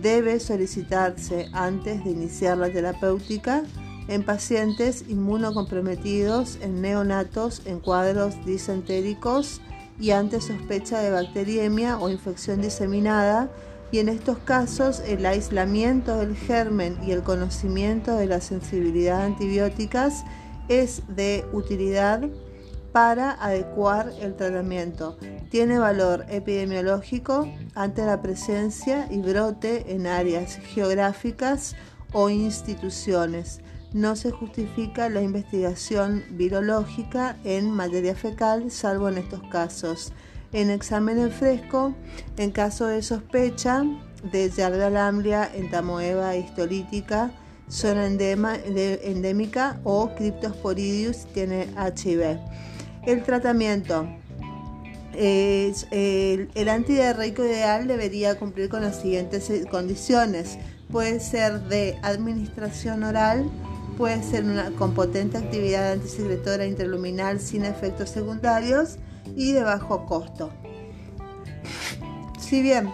debe 0.01 0.39
solicitarse 0.39 1.49
antes 1.53 2.03
de 2.03 2.11
iniciar 2.11 2.57
la 2.57 2.69
terapéutica 2.69 3.63
en 4.07 4.23
pacientes 4.23 5.05
inmunocomprometidos, 5.07 6.57
en 6.61 6.81
neonatos, 6.81 7.61
en 7.65 7.79
cuadros 7.79 8.33
disentéricos 8.45 9.61
y 9.99 10.11
ante 10.11 10.41
sospecha 10.41 10.99
de 10.99 11.11
bacteriemia 11.11 11.97
o 11.97 12.09
infección 12.09 12.61
diseminada 12.61 13.49
y 13.91 13.99
en 13.99 14.09
estos 14.09 14.37
casos 14.39 15.01
el 15.07 15.25
aislamiento 15.25 16.17
del 16.17 16.35
germen 16.35 16.97
y 17.05 17.11
el 17.11 17.23
conocimiento 17.23 18.15
de 18.17 18.25
la 18.25 18.41
sensibilidad 18.41 19.21
a 19.21 19.25
antibióticas 19.25 20.23
es 20.67 21.03
de 21.07 21.45
utilidad 21.53 22.23
para 22.91 23.31
adecuar 23.31 24.11
el 24.21 24.35
tratamiento. 24.35 25.17
Tiene 25.49 25.79
valor 25.79 26.25
epidemiológico 26.29 27.47
ante 27.75 28.05
la 28.05 28.21
presencia 28.21 29.07
y 29.11 29.19
brote 29.19 29.93
en 29.93 30.07
áreas 30.07 30.57
geográficas 30.57 31.75
o 32.13 32.29
instituciones. 32.29 33.59
No 33.95 34.17
se 34.17 34.29
justifica 34.29 35.07
la 35.07 35.21
investigación 35.21 36.25
virológica 36.31 37.37
en 37.45 37.71
materia 37.71 38.13
fecal, 38.13 38.69
salvo 38.69 39.07
en 39.07 39.19
estos 39.19 39.41
casos 39.43 40.11
en 40.51 40.69
examen 40.69 41.17
en 41.17 41.31
fresco 41.31 41.95
en 42.35 42.51
caso 42.51 42.87
de 42.87 43.01
sospecha 43.01 43.85
de 44.33 44.49
Yarda 44.49 44.89
lamblia, 44.89 45.49
entamoeba 45.55 46.35
histolítica, 46.35 47.31
zona 47.69 48.07
endémica 48.07 49.79
o 49.85 50.13
Cryptosporidius 50.13 51.27
tiene 51.33 51.69
HIV. 51.77 52.37
El 53.05 53.23
tratamiento. 53.23 54.09
Es, 55.13 55.87
el, 55.91 56.49
el 56.53 56.67
antidiarreico 56.67 57.45
ideal 57.45 57.87
debería 57.87 58.37
cumplir 58.37 58.67
con 58.67 58.81
las 58.81 59.01
siguientes 59.01 59.49
condiciones. 59.71 60.57
Puede 60.91 61.21
ser 61.21 61.61
de 61.61 61.97
administración 62.03 63.03
oral, 63.03 63.49
puede 63.97 64.23
ser 64.23 64.43
una, 64.43 64.71
con 64.71 64.93
potente 64.93 65.37
actividad 65.37 65.93
antisecretora 65.93 66.65
interluminal 66.65 67.39
sin 67.39 67.65
efectos 67.65 68.09
secundarios, 68.09 68.97
y 69.35 69.53
de 69.53 69.63
bajo 69.63 70.05
costo. 70.05 70.51
Si 72.39 72.61
bien 72.61 72.89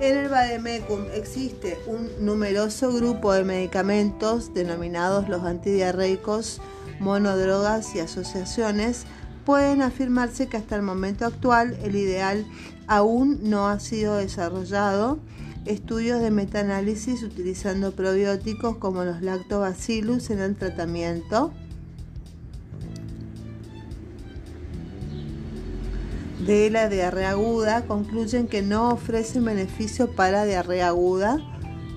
en 0.00 0.16
el 0.16 0.28
Bademecum 0.28 1.04
existe 1.12 1.78
un 1.86 2.08
numeroso 2.24 2.92
grupo 2.92 3.32
de 3.32 3.44
medicamentos 3.44 4.54
denominados 4.54 5.28
los 5.28 5.44
antidiarreicos, 5.44 6.60
monodrogas 7.00 7.94
y 7.94 8.00
asociaciones, 8.00 9.04
pueden 9.44 9.82
afirmarse 9.82 10.48
que 10.48 10.56
hasta 10.56 10.76
el 10.76 10.82
momento 10.82 11.26
actual 11.26 11.76
el 11.82 11.96
ideal 11.96 12.46
aún 12.86 13.38
no 13.42 13.68
ha 13.68 13.78
sido 13.78 14.16
desarrollado. 14.16 15.18
Estudios 15.66 16.20
de 16.20 16.30
metaanálisis 16.30 17.22
utilizando 17.22 17.92
probióticos 17.92 18.76
como 18.76 19.04
los 19.04 19.22
lactobacillus 19.22 20.28
en 20.30 20.40
el 20.40 20.56
tratamiento 20.56 21.52
de 26.46 26.68
la 26.68 26.90
diarrea 26.90 27.30
aguda 27.30 27.86
concluyen 27.86 28.46
que 28.46 28.60
no 28.60 28.90
ofrecen 28.90 29.46
beneficio 29.46 30.10
para 30.10 30.44
diarrea 30.44 30.88
aguda 30.88 31.38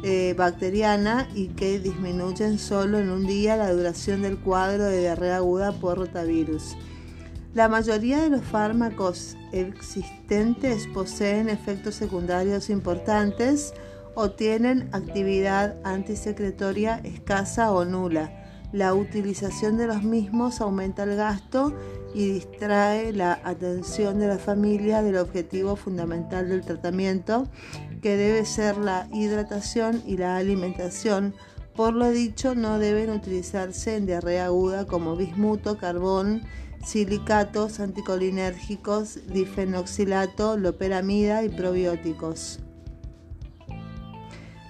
eh, 0.03 0.33
bacteriana 0.37 1.27
y 1.35 1.47
que 1.47 1.79
disminuyen 1.79 2.59
solo 2.59 2.99
en 2.99 3.09
un 3.09 3.27
día 3.27 3.57
la 3.57 3.73
duración 3.73 4.21
del 4.21 4.37
cuadro 4.37 4.85
de 4.85 4.99
diarrea 4.99 5.37
aguda 5.37 5.73
por 5.73 5.97
rotavirus. 5.97 6.77
La 7.57 7.67
mayoría 7.67 8.21
de 8.21 8.29
los 8.29 8.43
fármacos 8.43 9.35
existentes 9.51 10.85
poseen 10.93 11.49
efectos 11.49 11.95
secundarios 11.95 12.69
importantes 12.69 13.73
o 14.13 14.29
tienen 14.29 14.89
actividad 14.91 15.75
antisecretoria 15.83 17.01
escasa 17.03 17.71
o 17.71 17.83
nula. 17.83 18.31
La 18.73 18.93
utilización 18.93 19.75
de 19.75 19.87
los 19.87 20.03
mismos 20.03 20.61
aumenta 20.61 21.01
el 21.01 21.15
gasto 21.15 21.73
y 22.13 22.27
distrae 22.33 23.11
la 23.11 23.41
atención 23.43 24.19
de 24.19 24.27
la 24.27 24.37
familia 24.37 25.01
del 25.01 25.17
objetivo 25.17 25.75
fundamental 25.75 26.49
del 26.49 26.61
tratamiento, 26.61 27.47
que 28.03 28.17
debe 28.17 28.45
ser 28.45 28.77
la 28.77 29.07
hidratación 29.11 30.03
y 30.05 30.17
la 30.17 30.37
alimentación. 30.37 31.33
Por 31.75 31.95
lo 31.95 32.11
dicho, 32.11 32.53
no 32.53 32.77
deben 32.77 33.09
utilizarse 33.09 33.95
en 33.95 34.05
diarrea 34.05 34.45
aguda 34.45 34.85
como 34.85 35.15
bismuto, 35.15 35.79
carbón, 35.79 36.43
silicatos 36.87 37.81
anticolinérgicos, 37.81 39.19
difenoxilato, 39.27 40.55
loperamida 40.55 41.43
y 41.43 41.49
probióticos. 41.49 42.59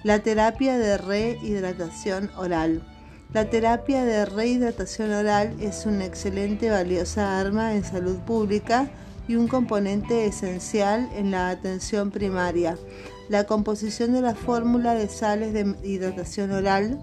La 0.02 0.18
terapia 0.18 0.76
de 0.78 0.98
rehidratación 0.98 2.30
oral. 2.36 2.82
La 3.32 3.48
terapia 3.50 4.04
de 4.04 4.24
rehidratación 4.24 5.12
oral 5.12 5.54
es 5.60 5.86
una 5.86 6.06
excelente 6.06 6.70
valiosa 6.70 7.38
arma 7.38 7.74
en 7.74 7.84
salud 7.84 8.16
pública 8.18 8.90
y 9.28 9.36
un 9.36 9.46
componente 9.46 10.26
esencial 10.26 11.08
en 11.14 11.30
la 11.30 11.50
atención 11.50 12.10
primaria. 12.10 12.76
La 13.28 13.44
composición 13.44 14.12
de 14.12 14.22
la 14.22 14.34
fórmula 14.34 14.94
de 14.94 15.08
sales 15.08 15.52
de 15.52 15.76
hidratación 15.84 16.50
oral 16.50 16.98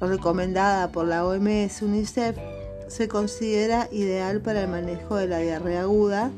recomendada 0.00 0.90
por 0.90 1.06
la 1.06 1.26
OMS 1.26 1.82
UNICEF 1.82 2.36
se 2.92 3.08
considera 3.08 3.88
ideal 3.90 4.42
para 4.42 4.62
el 4.62 4.68
manejo 4.68 5.16
de 5.16 5.26
la 5.26 5.38
diarrea 5.38 5.82
aguda, 5.82 6.30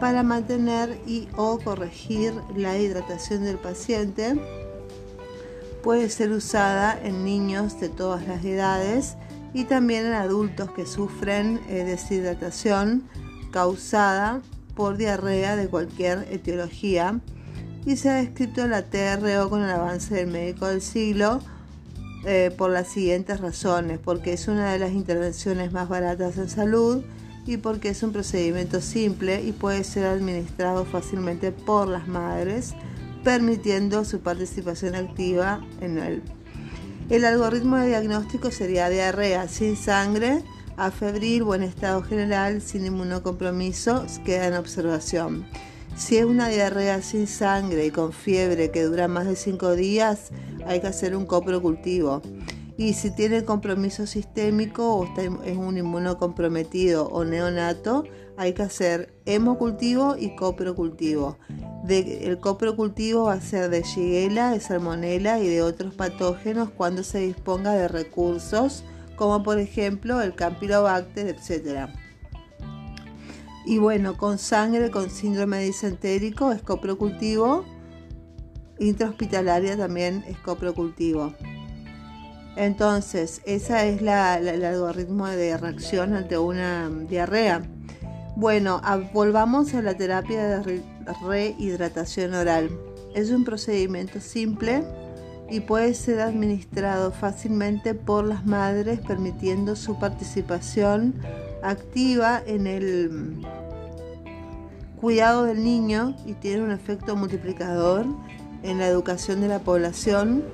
para 0.00 0.24
mantener 0.24 0.98
y 1.06 1.28
o 1.36 1.58
corregir 1.60 2.34
la 2.56 2.76
hidratación 2.76 3.44
del 3.44 3.58
paciente. 3.58 4.34
Puede 5.84 6.10
ser 6.10 6.32
usada 6.32 6.98
en 7.00 7.24
niños 7.24 7.78
de 7.80 7.88
todas 7.88 8.26
las 8.26 8.44
edades 8.44 9.14
y 9.54 9.64
también 9.64 10.04
en 10.04 10.14
adultos 10.14 10.72
que 10.72 10.84
sufren 10.84 11.60
eh, 11.68 11.84
deshidratación 11.84 13.04
causada 13.52 14.42
por 14.74 14.96
diarrea 14.96 15.54
de 15.54 15.68
cualquier 15.68 16.26
etiología 16.30 17.20
y 17.86 17.96
se 17.96 18.10
ha 18.10 18.14
descrito 18.14 18.66
la 18.66 18.82
TRO 18.82 19.48
con 19.48 19.62
el 19.62 19.70
avance 19.70 20.14
del 20.14 20.26
médico 20.26 20.66
del 20.66 20.82
siglo 20.82 21.40
eh, 22.26 22.52
por 22.56 22.70
las 22.70 22.88
siguientes 22.88 23.40
razones, 23.40 23.98
porque 23.98 24.32
es 24.32 24.46
una 24.48 24.72
de 24.72 24.78
las 24.78 24.92
intervenciones 24.92 25.72
más 25.72 25.88
baratas 25.88 26.36
en 26.36 26.50
salud 26.50 27.02
y 27.46 27.56
porque 27.56 27.88
es 27.88 28.02
un 28.02 28.12
procedimiento 28.12 28.80
simple 28.80 29.42
y 29.42 29.52
puede 29.52 29.84
ser 29.84 30.06
administrado 30.06 30.84
fácilmente 30.84 31.50
por 31.52 31.88
las 31.88 32.06
madres, 32.08 32.74
permitiendo 33.24 34.04
su 34.04 34.20
participación 34.20 34.94
activa 34.94 35.66
en 35.80 35.98
él. 35.98 36.22
El 37.08 37.24
algoritmo 37.24 37.76
de 37.76 37.88
diagnóstico 37.88 38.50
sería 38.50 38.88
diarrea 38.88 39.48
sin 39.48 39.76
sangre, 39.76 40.44
afebril, 40.76 41.42
buen 41.42 41.62
estado 41.62 42.02
general, 42.02 42.62
sin 42.62 42.86
inmunocompromiso, 42.86 44.06
queda 44.24 44.46
en 44.46 44.54
observación. 44.54 45.46
Si 46.00 46.16
es 46.16 46.24
una 46.24 46.48
diarrea 46.48 47.02
sin 47.02 47.26
sangre 47.26 47.84
y 47.84 47.90
con 47.90 48.14
fiebre 48.14 48.70
que 48.70 48.84
dura 48.84 49.06
más 49.06 49.26
de 49.26 49.36
5 49.36 49.76
días, 49.76 50.30
hay 50.66 50.80
que 50.80 50.86
hacer 50.86 51.14
un 51.14 51.26
coprocultivo. 51.26 52.22
Y 52.78 52.94
si 52.94 53.10
tiene 53.10 53.44
compromiso 53.44 54.06
sistémico 54.06 54.94
o 54.94 55.04
está 55.04 55.24
en 55.24 55.58
un 55.58 55.76
inmunocomprometido 55.76 57.06
o 57.08 57.26
neonato, 57.26 58.04
hay 58.38 58.54
que 58.54 58.62
hacer 58.62 59.12
hemocultivo 59.26 60.16
y 60.16 60.34
coprocultivo. 60.36 61.36
el 61.86 62.40
coprocultivo 62.40 63.24
va 63.24 63.34
a 63.34 63.40
ser 63.42 63.68
de 63.68 63.82
Shigella, 63.82 64.52
de 64.52 64.60
Salmonella 64.60 65.38
y 65.38 65.48
de 65.48 65.60
otros 65.60 65.94
patógenos 65.94 66.70
cuando 66.70 67.02
se 67.02 67.18
disponga 67.18 67.74
de 67.74 67.88
recursos, 67.88 68.84
como 69.16 69.42
por 69.42 69.58
ejemplo 69.58 70.22
el 70.22 70.34
Campylobacter, 70.34 71.26
etc. 71.28 71.90
Y 73.64 73.78
bueno, 73.78 74.16
con 74.16 74.38
sangre, 74.38 74.90
con 74.90 75.10
síndrome 75.10 75.60
disentérico, 75.60 76.52
es 76.52 76.62
coprocultivo 76.62 77.64
intrahospitalaria 78.80 79.76
también 79.76 80.24
es 80.26 80.38
coprocultivo. 80.38 81.32
Entonces, 82.56 83.40
ese 83.44 83.94
es 83.94 84.02
la, 84.02 84.38
el 84.38 84.64
algoritmo 84.64 85.28
de 85.28 85.56
reacción 85.56 86.14
ante 86.16 86.36
una 86.36 86.90
diarrea. 87.08 87.62
Bueno, 88.36 88.80
volvamos 89.12 89.74
a 89.74 89.82
la 89.82 89.94
terapia 89.94 90.60
de 90.60 90.82
rehidratación 91.22 92.34
oral. 92.34 92.70
Es 93.14 93.30
un 93.30 93.44
procedimiento 93.44 94.20
simple 94.20 94.82
y 95.48 95.60
puede 95.60 95.94
ser 95.94 96.20
administrado 96.20 97.12
fácilmente 97.12 97.94
por 97.94 98.24
las 98.24 98.46
madres 98.46 99.00
permitiendo 99.00 99.76
su 99.76 99.98
participación 99.98 101.14
activa 101.62 102.42
en 102.46 102.66
el 102.66 103.40
cuidado 105.00 105.44
del 105.44 105.64
niño 105.64 106.16
y 106.26 106.34
tiene 106.34 106.62
un 106.62 106.70
efecto 106.70 107.16
multiplicador 107.16 108.06
en 108.62 108.78
la 108.78 108.86
educación 108.86 109.40
de 109.40 109.48
la 109.48 109.60
población 109.60 110.44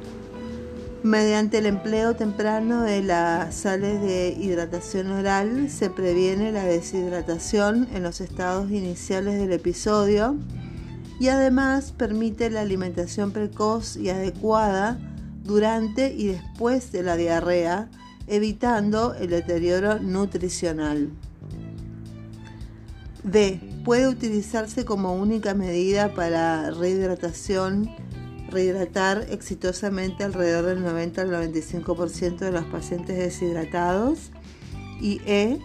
mediante 1.03 1.59
el 1.59 1.67
empleo 1.67 2.17
temprano 2.17 2.83
de 2.83 3.03
las 3.03 3.55
sales 3.55 4.01
de 4.03 4.37
hidratación 4.39 5.11
oral. 5.13 5.71
Se 5.71 5.91
previene 5.91 6.53
la 6.53 6.65
deshidratación 6.65 7.89
en 7.95 8.03
los 8.03 8.21
estados 8.21 8.71
iniciales 8.71 9.39
del 9.39 9.53
episodio 9.53 10.37
y 11.21 11.29
además 11.29 11.93
permite 11.93 12.51
la 12.51 12.61
alimentación 12.61 13.31
precoz 13.31 13.97
y 13.97 14.11
adecuada 14.11 14.99
durante 15.45 16.13
y 16.13 16.27
después 16.27 16.93
de 16.93 17.03
la 17.03 17.17
diarrea, 17.17 17.89
evitando 18.27 19.15
el 19.15 19.31
deterioro 19.31 19.99
nutricional. 19.99 21.11
D. 23.23 23.61
Puede 23.85 24.09
utilizarse 24.09 24.85
como 24.85 25.15
única 25.15 25.55
medida 25.55 26.15
para 26.15 26.71
rehidratación, 26.71 27.91
rehidratar 28.51 29.27
exitosamente 29.31 30.25
alrededor 30.25 30.67
del 30.67 30.83
90 30.83 31.23
al 31.23 31.31
95% 31.31 32.39
de 32.39 32.53
los 32.53 32.65
pacientes 32.65 33.17
deshidratados. 33.19 34.31
Y 35.01 35.21
E. 35.27 35.59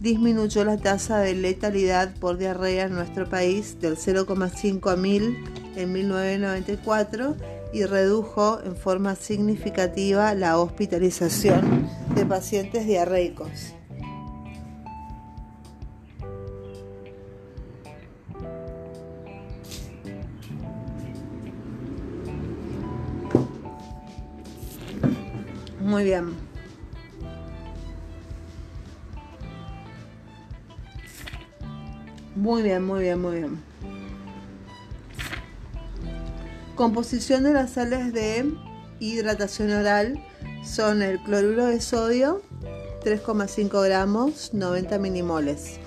Disminuyó 0.00 0.64
la 0.64 0.78
tasa 0.78 1.18
de 1.18 1.34
letalidad 1.34 2.12
por 2.16 2.36
diarrea 2.36 2.86
en 2.86 2.94
nuestro 2.94 3.28
país 3.28 3.78
del 3.80 3.96
0,5 3.96 4.90
a 4.90 4.96
1000 4.96 5.44
en 5.76 5.92
1994 5.92 7.36
y 7.72 7.84
redujo 7.84 8.60
en 8.64 8.76
forma 8.76 9.14
significativa 9.14 10.34
la 10.34 10.58
hospitalización 10.58 11.88
de 12.14 12.26
pacientes 12.26 12.86
diarreicos. 12.86 13.74
Muy 25.80 26.04
bien. 26.04 26.34
Muy 32.34 32.62
bien, 32.62 32.84
muy 32.84 33.00
bien, 33.00 33.20
muy 33.20 33.36
bien. 33.36 33.71
Composición 36.74 37.42
de 37.44 37.52
las 37.52 37.72
sales 37.72 38.12
de 38.12 38.52
hidratación 39.00 39.72
oral 39.72 40.22
son 40.64 41.02
el 41.02 41.20
cloruro 41.22 41.66
de 41.66 41.80
sodio, 41.80 42.42
3,5 43.04 43.84
gramos, 43.84 44.54
90 44.54 44.98
minimoles. 44.98 45.78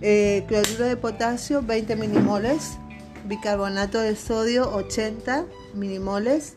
Eh, 0.00 0.44
cloruro 0.48 0.84
de 0.84 0.96
potasio, 0.96 1.62
20 1.62 1.96
minimoles. 1.96 2.78
Bicarbonato 3.26 4.00
de 4.00 4.16
sodio, 4.16 4.70
80 4.74 5.46
minimoles 5.74 6.56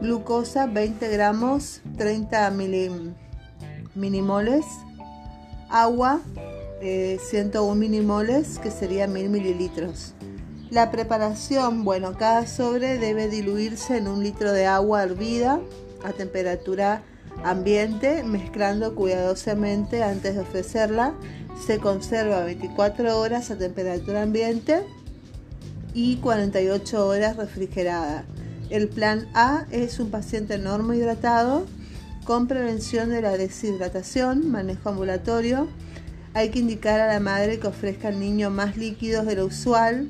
glucosa 0.00 0.66
20 0.66 1.08
gramos 1.08 1.80
30 1.96 2.50
minimoles, 3.94 4.64
agua 5.70 6.20
101 6.80 7.72
eh, 7.72 7.74
minimoles 7.74 8.58
que 8.58 8.70
sería 8.70 9.06
1000 9.06 9.30
mililitros. 9.30 10.14
La 10.74 10.90
preparación, 10.90 11.84
bueno, 11.84 12.18
cada 12.18 12.48
sobre 12.48 12.98
debe 12.98 13.28
diluirse 13.28 13.96
en 13.96 14.08
un 14.08 14.24
litro 14.24 14.52
de 14.52 14.66
agua 14.66 15.04
hervida 15.04 15.60
a 16.02 16.10
temperatura 16.10 17.04
ambiente, 17.44 18.24
mezclando 18.24 18.96
cuidadosamente 18.96 20.02
antes 20.02 20.34
de 20.34 20.40
ofrecerla. 20.40 21.14
Se 21.64 21.78
conserva 21.78 22.42
24 22.42 23.20
horas 23.20 23.52
a 23.52 23.56
temperatura 23.56 24.22
ambiente 24.22 24.82
y 25.94 26.16
48 26.16 27.06
horas 27.06 27.36
refrigerada. 27.36 28.24
El 28.68 28.88
plan 28.88 29.28
A 29.32 29.66
es 29.70 30.00
un 30.00 30.10
paciente 30.10 30.58
normo 30.58 30.92
hidratado 30.92 31.66
con 32.24 32.48
prevención 32.48 33.10
de 33.10 33.22
la 33.22 33.36
deshidratación, 33.36 34.50
manejo 34.50 34.88
ambulatorio, 34.88 35.68
Hay 36.36 36.48
que 36.48 36.58
indicar 36.58 36.98
a 36.98 37.06
la 37.06 37.20
madre 37.20 37.60
que 37.60 37.68
ofrezca 37.68 38.08
al 38.08 38.18
niño 38.18 38.50
más 38.50 38.76
líquidos 38.76 39.24
de 39.24 39.36
lo 39.36 39.46
usual, 39.46 40.08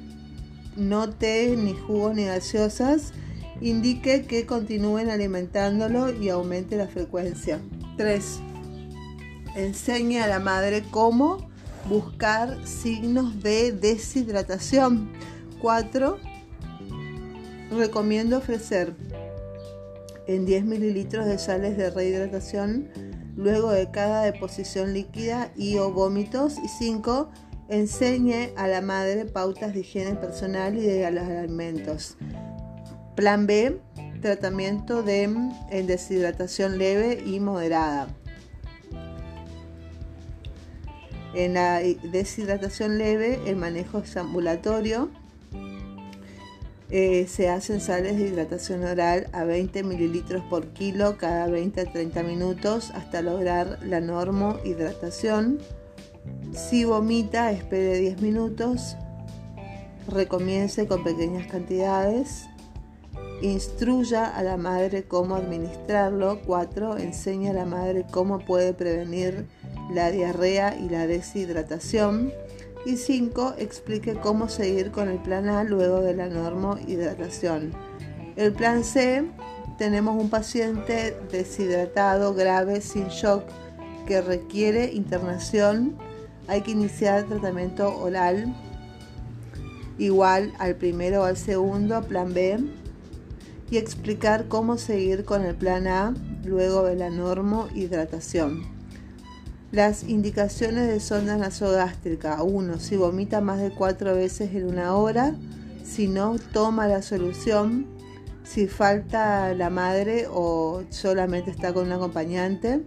no 0.76 1.10
té, 1.10 1.56
ni 1.56 1.74
jugos, 1.74 2.14
ni 2.14 2.24
gaseosas. 2.24 3.12
Indique 3.60 4.26
que 4.26 4.46
continúen 4.46 5.10
alimentándolo 5.10 6.12
y 6.12 6.28
aumente 6.28 6.76
la 6.76 6.88
frecuencia. 6.88 7.60
3. 7.96 8.40
Enseñe 9.56 10.18
a 10.18 10.26
la 10.26 10.40
madre 10.40 10.82
cómo 10.90 11.48
buscar 11.88 12.58
signos 12.66 13.42
de 13.42 13.72
deshidratación. 13.72 15.12
4. 15.60 16.18
Recomiendo 17.70 18.38
ofrecer 18.38 18.94
en 20.26 20.46
10 20.46 20.64
mililitros 20.64 21.26
de 21.26 21.38
sales 21.38 21.76
de 21.76 21.90
rehidratación 21.90 22.88
luego 23.36 23.70
de 23.70 23.90
cada 23.90 24.22
deposición 24.22 24.92
líquida 24.92 25.52
y 25.56 25.78
o 25.78 25.92
vómitos. 25.92 26.56
Y 26.58 26.68
5. 26.68 27.30
Enseñe 27.68 28.52
a 28.56 28.68
la 28.68 28.82
madre 28.82 29.24
pautas 29.24 29.72
de 29.72 29.80
higiene 29.80 30.14
personal 30.14 30.76
y 30.76 30.82
de 30.82 31.10
los 31.10 31.24
alimentos. 31.24 32.16
Plan 33.16 33.46
B. 33.46 33.80
Tratamiento 34.20 35.02
de 35.02 35.28
deshidratación 35.86 36.78
leve 36.78 37.22
y 37.24 37.40
moderada. 37.40 38.08
En 41.34 41.54
la 41.54 41.80
deshidratación 41.80 42.96
leve, 42.98 43.40
el 43.46 43.56
manejo 43.56 43.98
es 43.98 44.16
ambulatorio. 44.16 45.10
Eh, 46.90 47.26
se 47.28 47.48
hacen 47.48 47.80
sales 47.80 48.16
de 48.16 48.28
hidratación 48.28 48.84
oral 48.84 49.28
a 49.32 49.44
20 49.44 49.82
mililitros 49.82 50.44
por 50.44 50.68
kilo 50.68 51.16
cada 51.18 51.48
20 51.48 51.80
a 51.80 51.92
30 51.92 52.22
minutos 52.22 52.92
hasta 52.94 53.20
lograr 53.20 53.78
la 53.82 54.00
hidratación. 54.64 55.58
Si 56.52 56.84
vomita, 56.84 57.50
espere 57.50 57.98
10 57.98 58.22
minutos. 58.22 58.96
Recomience 60.08 60.86
con 60.86 61.02
pequeñas 61.02 61.46
cantidades. 61.46 62.46
Instruya 63.42 64.26
a 64.26 64.42
la 64.42 64.56
madre 64.56 65.04
cómo 65.04 65.34
administrarlo. 65.34 66.40
4. 66.46 66.98
Enseña 66.98 67.50
a 67.50 67.54
la 67.54 67.64
madre 67.64 68.06
cómo 68.10 68.38
puede 68.38 68.72
prevenir 68.72 69.46
la 69.92 70.10
diarrea 70.10 70.76
y 70.76 70.88
la 70.88 71.06
deshidratación. 71.06 72.32
Y 72.86 72.96
5. 72.96 73.54
Explique 73.58 74.14
cómo 74.14 74.48
seguir 74.48 74.90
con 74.92 75.08
el 75.08 75.18
plan 75.18 75.48
A 75.48 75.64
luego 75.64 76.00
de 76.00 76.14
la 76.14 76.28
hidratación. 76.86 77.72
El 78.36 78.52
plan 78.52 78.84
C, 78.84 79.24
tenemos 79.78 80.20
un 80.20 80.30
paciente 80.30 81.16
deshidratado 81.32 82.34
grave 82.34 82.80
sin 82.80 83.08
shock 83.08 83.44
que 84.06 84.20
requiere 84.20 84.92
internación. 84.92 85.96
Hay 86.46 86.62
que 86.62 86.72
iniciar 86.72 87.24
tratamiento 87.24 87.96
oral 87.96 88.54
igual 89.98 90.52
al 90.58 90.76
primero 90.76 91.22
o 91.22 91.24
al 91.24 91.36
segundo, 91.36 92.02
plan 92.02 92.34
B, 92.34 92.58
y 93.70 93.76
explicar 93.78 94.48
cómo 94.48 94.76
seguir 94.76 95.24
con 95.24 95.44
el 95.44 95.54
plan 95.54 95.86
A 95.86 96.14
luego 96.44 96.84
de 96.84 96.96
la 96.96 97.10
hidratación. 97.74 98.62
Las 99.72 100.04
indicaciones 100.04 100.86
de 100.86 101.00
sonda 101.00 101.36
nasogástrica. 101.36 102.42
1. 102.42 102.78
Si 102.78 102.96
vomita 102.96 103.40
más 103.40 103.58
de 103.58 103.70
4 103.70 104.14
veces 104.14 104.54
en 104.54 104.68
una 104.68 104.94
hora. 104.94 105.34
Si 105.82 106.06
no, 106.06 106.36
toma 106.52 106.86
la 106.86 107.02
solución. 107.02 107.86
Si 108.44 108.68
falta 108.68 109.52
la 109.54 109.70
madre 109.70 110.26
o 110.30 110.84
solamente 110.90 111.50
está 111.50 111.72
con 111.72 111.86
un 111.86 111.92
acompañante. 111.92 112.84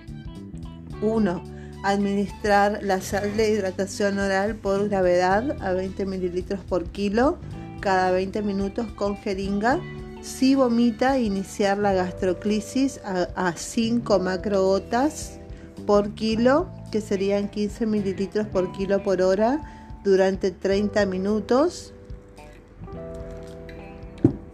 1. 1.01 1.56
Administrar 1.83 2.79
la 2.81 3.01
sal 3.01 3.37
de 3.37 3.51
hidratación 3.51 4.19
oral 4.19 4.55
por 4.55 4.89
gravedad 4.89 5.57
a 5.61 5.73
20 5.73 6.05
mililitros 6.05 6.59
por 6.61 6.85
kilo 6.85 7.37
cada 7.79 8.11
20 8.11 8.41
minutos 8.41 8.87
con 8.93 9.15
jeringa. 9.17 9.79
Si 10.21 10.55
vomita, 10.55 11.19
iniciar 11.19 11.77
la 11.77 11.93
gastroclisis 11.93 12.99
a, 13.05 13.27
a 13.35 13.53
5 13.55 14.19
macrogotas 14.19 15.39
por 15.85 16.13
kilo 16.15 16.69
que 16.91 17.01
serían 17.01 17.49
15 17.49 17.85
mililitros 17.85 18.47
por 18.47 18.71
kilo 18.71 19.03
por 19.03 19.21
hora 19.21 19.61
durante 20.03 20.51
30 20.51 21.05
minutos. 21.05 21.93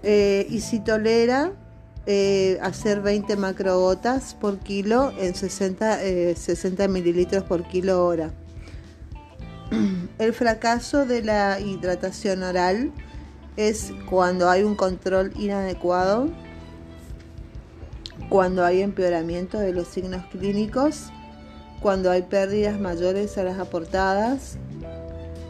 Eh, 0.03 0.45
y 0.49 0.59
si 0.59 0.79
tolera 0.79 1.53
eh, 2.05 2.59
hacer 2.61 3.01
20 3.01 3.35
macrogotas 3.37 4.35
por 4.35 4.59
kilo 4.59 5.13
en 5.17 5.35
60, 5.35 5.99
60 6.35 6.83
eh, 6.83 6.87
mililitros 6.87 7.43
por 7.43 7.67
kilo 7.67 8.05
hora. 8.05 8.31
El 10.19 10.33
fracaso 10.33 11.05
de 11.05 11.23
la 11.23 11.59
hidratación 11.59 12.43
oral 12.43 12.91
es 13.57 13.93
cuando 14.09 14.49
hay 14.49 14.63
un 14.63 14.75
control 14.75 15.31
inadecuado, 15.37 16.29
cuando 18.29 18.65
hay 18.65 18.81
empeoramiento 18.81 19.59
de 19.59 19.73
los 19.73 19.87
signos 19.87 20.25
clínicos 20.27 21.11
cuando 21.83 22.09
hay 22.09 22.21
pérdidas 22.21 22.79
mayores 22.79 23.37
a 23.37 23.43
las 23.43 23.59
aportadas, 23.59 24.57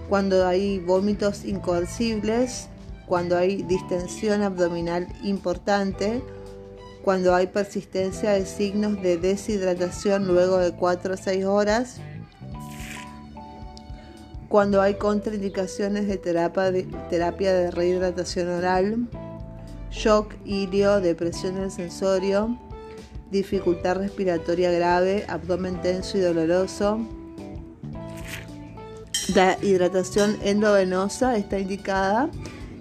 cuando 0.09 0.47
hay 0.47 0.79
vómitos 0.79 1.45
incoercibles, 1.45 2.69
cuando 3.05 3.37
hay 3.37 3.61
distensión 3.61 4.41
abdominal 4.41 5.07
importante, 5.23 6.23
cuando 7.03 7.35
hay 7.35 7.47
persistencia 7.47 8.31
de 8.31 8.45
signos 8.45 9.01
de 9.01 9.17
deshidratación 9.17 10.25
luego 10.25 10.57
de 10.57 10.71
4 10.71 11.13
o 11.13 11.17
6 11.17 11.45
horas, 11.45 11.97
cuando 14.47 14.81
hay 14.81 14.95
contraindicaciones 14.95 16.07
de 16.07 16.17
terapia 16.17 16.71
de, 16.71 16.83
terapia 17.09 17.53
de 17.53 17.71
rehidratación 17.71 18.47
oral, 18.49 19.09
shock, 19.91 20.33
ilio, 20.45 21.01
depresión 21.01 21.55
del 21.55 21.71
sensorio, 21.71 22.57
dificultad 23.31 23.97
respiratoria 23.97 24.71
grave, 24.71 25.25
abdomen 25.27 25.81
tenso 25.81 26.17
y 26.17 26.21
doloroso. 26.21 26.99
La 29.35 29.57
hidratación 29.61 30.37
endovenosa 30.43 31.35
está 31.35 31.59
indicada 31.59 32.29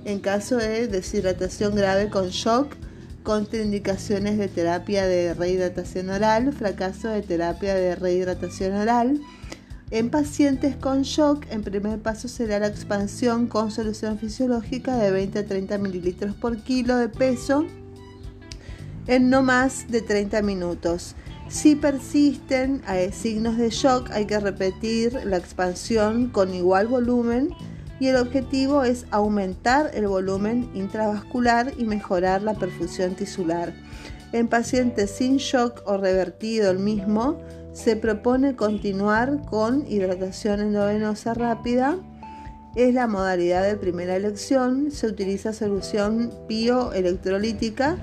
en 0.05 0.21
caso 0.21 0.59
de 0.59 0.87
deshidratación 0.87 1.75
grave 1.75 2.09
con 2.09 2.29
shock, 2.29 2.77
contraindicaciones 3.23 4.39
de 4.39 4.49
terapia 4.49 5.07
de 5.07 5.35
rehidratación 5.35 6.11
oral, 6.11 6.53
fracaso 6.53 7.09
de 7.09 7.23
terapia 7.23 7.75
de 7.75 7.95
rehidratación 7.95 8.75
oral. 8.75 9.21
En 9.91 10.11
pacientes 10.11 10.77
con 10.77 11.03
shock, 11.03 11.45
en 11.51 11.63
primer 11.63 11.99
paso 11.99 12.27
será 12.27 12.59
la 12.59 12.67
expansión 12.67 13.47
con 13.47 13.71
solución 13.71 14.19
fisiológica 14.19 14.97
de 14.97 15.11
20 15.11 15.39
a 15.39 15.47
30 15.47 15.79
mililitros 15.79 16.35
por 16.35 16.57
kilo 16.59 16.97
de 16.97 17.09
peso 17.09 17.67
en 19.07 19.31
no 19.31 19.43
más 19.43 19.89
de 19.89 20.01
30 20.01 20.43
minutos. 20.43 21.15
Si 21.49 21.77
persisten 21.77 22.81
hay 22.87 23.13
signos 23.13 23.59
de 23.59 23.69
shock, 23.69 24.11
hay 24.13 24.25
que 24.27 24.41
repetir 24.41 25.21
la 25.25 25.37
expansión 25.37 26.29
con 26.29 26.55
igual 26.55 26.87
volumen 26.87 27.51
y 28.03 28.09
el 28.09 28.17
objetivo 28.17 28.83
es 28.83 29.07
aumentar 29.13 29.93
el 29.95 30.09
volumen 30.09 30.69
intravascular 30.75 31.73
y 31.79 31.85
mejorar 31.85 32.43
la 32.43 32.55
perfusión 32.55 33.15
tisular. 33.15 33.73
En 34.33 34.49
pacientes 34.49 35.13
sin 35.13 35.37
shock 35.37 35.83
o 35.87 35.99
revertido 35.99 36.73
el 36.73 36.81
mismo, 36.81 37.39
se 37.73 37.95
propone 37.95 38.57
continuar 38.57 39.43
con 39.49 39.87
hidratación 39.87 40.63
endovenosa 40.63 41.33
rápida. 41.33 41.97
Es 42.75 42.93
la 42.93 43.07
modalidad 43.07 43.63
de 43.63 43.77
primera 43.77 44.17
elección. 44.17 44.91
Se 44.91 45.07
utiliza 45.07 45.53
solución 45.53 46.33
bioelectrolítica 46.49 47.99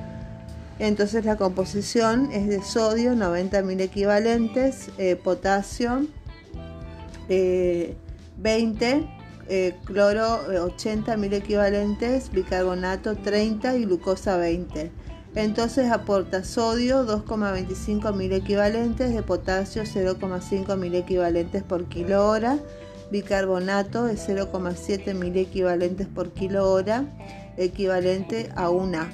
entonces 0.80 1.26
la 1.26 1.36
composición 1.36 2.32
es 2.32 2.48
de 2.48 2.64
sodio 2.64 3.14
90 3.14 3.64
mil 3.64 3.82
equivalentes, 3.82 4.92
eh, 4.98 5.18
potasio 5.18 6.08
20, 7.28 9.19
eh, 9.50 9.68
eh, 9.68 9.76
cloro 9.84 10.42
80 10.66 11.18
mil 11.18 11.34
equivalentes, 11.34 12.32
bicarbonato 12.32 13.16
30 13.16 13.76
y 13.78 13.86
glucosa 13.86 14.38
20. 14.38 14.92
Entonces 15.36 15.92
aporta 15.92 16.44
sodio 16.44 17.06
2,25 17.06 18.16
mil 18.16 18.32
equivalentes, 18.34 19.14
de 19.14 19.24
potasio 19.24 19.84
0,5 19.84 20.78
mil 20.78 20.96
equivalentes 20.96 21.64
por 21.64 21.86
kilo 21.86 22.28
hora, 22.28 22.60
bicarbonato 23.12 24.06
de 24.06 24.16
0,7 24.16 25.14
mil 25.14 25.38
equivalentes 25.38 26.08
por 26.08 26.32
kilo 26.32 26.72
hora, 26.72 27.06
equivalente 27.58 28.50
a 28.56 28.70
una 28.70 29.12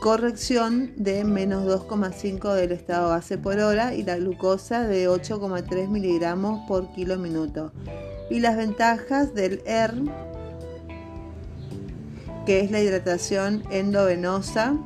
corrección 0.00 0.92
de 0.96 1.24
menos 1.24 1.66
2,5 1.66 2.54
del 2.54 2.72
estado 2.72 3.08
base 3.08 3.36
por 3.36 3.58
hora 3.58 3.94
y 3.94 4.04
la 4.04 4.16
glucosa 4.16 4.86
de 4.86 5.08
8,3 5.08 5.88
miligramos 5.88 6.66
por 6.68 6.92
kilo 6.92 7.18
minuto. 7.18 7.72
Y 8.30 8.40
las 8.40 8.56
ventajas 8.56 9.34
del 9.34 9.60
ERM, 9.66 10.10
que 12.46 12.60
es 12.60 12.70
la 12.70 12.80
hidratación 12.80 13.64
endovenosa, 13.70 14.76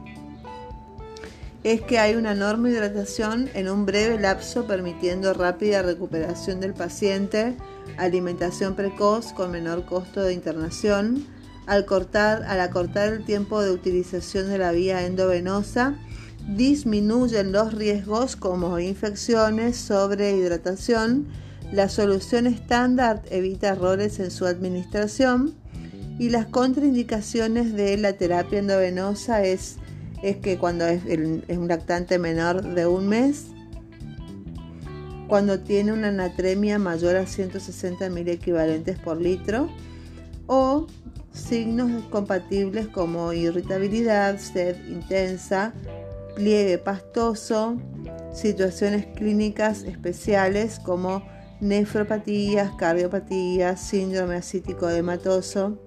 es 1.63 1.81
que 1.83 1.99
hay 1.99 2.15
una 2.15 2.33
enorme 2.33 2.71
hidratación 2.71 3.49
en 3.55 3.69
un 3.69 3.87
breve 3.87 4.19
lapso 4.19 4.67
permitiendo 4.67 5.33
rápida 5.35 5.83
recuperación 5.83 6.59
del 6.59 6.75
paciente, 6.75 7.55
alimentación 7.99 8.75
precoz 8.75 9.33
con 9.33 9.53
menor 9.53 9.85
costo 9.85 10.23
de 10.23 10.33
internación, 10.33 11.27
al, 11.67 11.85
cortar, 11.85 12.45
acortar 12.45 13.13
el 13.13 13.25
tiempo 13.25 13.63
de 13.63 13.71
utilización 13.71 14.49
de 14.49 14.59
la 14.59 14.73
vía 14.73 15.07
endovenosa, 15.07 15.97
disminuyen 16.49 17.53
los 17.53 17.73
riesgos 17.73 18.37
como 18.37 18.79
infecciones, 18.79 19.77
sobrehidratación, 19.77 21.29
la 21.73 21.89
solución 21.89 22.47
estándar 22.47 23.23
evita 23.31 23.69
errores 23.69 24.19
en 24.21 24.31
su 24.31 24.47
administración. 24.47 25.55
Y 26.19 26.29
las 26.29 26.47
contraindicaciones 26.47 27.73
de 27.73 27.97
la 27.97 28.13
terapia 28.13 28.59
endovenosa 28.59 29.45
es 29.45 29.79
es 30.23 30.37
que 30.37 30.57
cuando 30.57 30.87
es, 30.87 31.03
un 31.05 31.69
lactante 31.69 32.19
menor 32.19 32.63
de 32.63 32.87
un 32.87 33.09
mes, 33.09 33.47
cuando 35.27 35.61
tiene 35.61 35.93
una 35.93 36.09
anatremia 36.09 36.79
mayor 36.79 37.17
a 37.17 37.27
160 37.27 38.09
mil 38.11 38.29
equivalentes 38.29 38.99
por 38.99 39.21
litro, 39.21 39.69
o 40.47 40.87
signos 41.33 42.05
compatibles 42.05 42.89
como 42.89 43.33
irritabilidad, 43.33 44.39
sed 44.39 44.77
intensa, 44.89 45.73
pliegue 46.35 46.79
pastoso, 46.79 47.77
situaciones 48.33 49.07
clínicas 49.15 49.83
especiales 49.83 50.79
como 50.79 51.23
nefropatías, 51.61 52.73
cardiopatías, 52.73 53.81
síndrome 53.81 54.37
acítico 54.37 54.89
hematoso, 54.89 55.79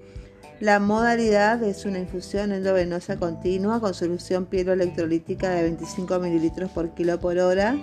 la 0.62 0.80
modalidad 0.80 1.62
es 1.64 1.84
una 1.86 2.00
infusión 2.00 2.54
endovenosa 2.54 3.18
continua 3.18 3.82
con 3.82 3.94
solución 3.94 4.46
pielo-electrolítica 4.46 5.50
de 5.50 5.64
25 5.64 6.18
ml 6.18 6.70
por 6.70 6.94
kilo 6.94 7.20
por 7.20 7.38
hora 7.40 7.76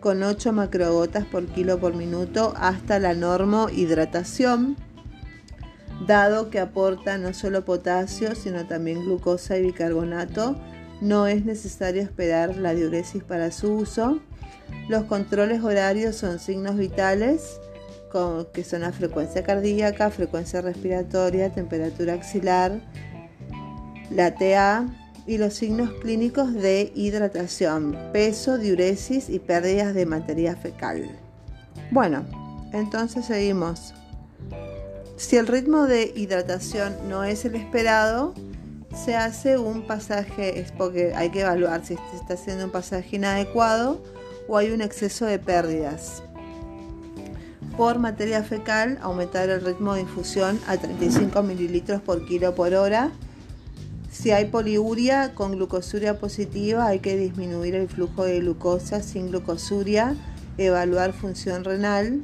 con 0.00 0.22
8 0.22 0.54
macrogotas 0.54 1.26
por 1.26 1.44
kilo 1.46 1.78
por 1.78 1.94
minuto 1.94 2.54
hasta 2.56 2.98
la 2.98 3.14
hidratación, 3.70 4.76
dado 6.06 6.50
que 6.50 6.60
aporta 6.60 7.18
no 7.18 7.32
solo 7.34 7.64
potasio 7.64 8.34
sino 8.34 8.66
también 8.66 9.04
glucosa 9.04 9.56
y 9.56 9.62
bicarbonato. 9.62 10.56
No 11.00 11.26
es 11.26 11.44
necesario 11.44 12.02
esperar 12.02 12.56
la 12.56 12.74
diuresis 12.74 13.22
para 13.22 13.50
su 13.50 13.74
uso. 13.74 14.20
Los 14.88 15.04
controles 15.04 15.62
horarios 15.62 16.16
son 16.16 16.38
signos 16.38 16.76
vitales 16.76 17.60
que 18.52 18.62
son 18.62 18.82
la 18.82 18.92
frecuencia 18.92 19.42
cardíaca, 19.42 20.08
frecuencia 20.08 20.60
respiratoria, 20.60 21.52
temperatura 21.52 22.14
axilar, 22.14 22.80
la 24.10 24.36
TA 24.36 24.86
y 25.26 25.38
los 25.38 25.54
signos 25.54 25.90
clínicos 26.00 26.52
de 26.54 26.92
hidratación, 26.94 27.98
peso, 28.12 28.56
diuresis 28.56 29.28
y 29.28 29.40
pérdidas 29.40 29.94
de 29.94 30.06
materia 30.06 30.54
fecal. 30.54 31.10
Bueno, 31.90 32.24
entonces 32.72 33.24
seguimos. 33.24 33.94
Si 35.16 35.36
el 35.36 35.46
ritmo 35.46 35.86
de 35.86 36.12
hidratación 36.14 37.08
no 37.08 37.24
es 37.24 37.44
el 37.44 37.54
esperado, 37.54 38.34
se 39.04 39.16
hace 39.16 39.58
un 39.58 39.86
pasaje, 39.86 40.60
es 40.60 40.72
porque 40.72 41.14
hay 41.14 41.30
que 41.30 41.42
evaluar 41.42 41.84
si 41.84 41.96
se 41.96 42.16
está 42.16 42.34
haciendo 42.34 42.64
un 42.64 42.70
pasaje 42.70 43.16
inadecuado 43.16 44.02
o 44.48 44.56
hay 44.56 44.70
un 44.70 44.80
exceso 44.80 45.26
de 45.26 45.38
pérdidas 45.38 46.22
por 47.76 47.98
materia 47.98 48.42
fecal, 48.42 48.98
aumentar 49.02 49.48
el 49.48 49.60
ritmo 49.60 49.94
de 49.94 50.02
infusión 50.02 50.60
a 50.66 50.76
35 50.76 51.42
mililitros 51.42 52.00
por 52.00 52.24
kilo 52.24 52.54
por 52.54 52.72
hora. 52.74 53.10
Si 54.12 54.30
hay 54.30 54.44
poliuria 54.46 55.34
con 55.34 55.52
glucosuria 55.52 56.20
positiva, 56.20 56.86
hay 56.86 57.00
que 57.00 57.16
disminuir 57.16 57.74
el 57.74 57.88
flujo 57.88 58.24
de 58.24 58.38
glucosa 58.38 59.02
sin 59.02 59.28
glucosuria, 59.28 60.14
evaluar 60.56 61.12
función 61.12 61.64
renal. 61.64 62.20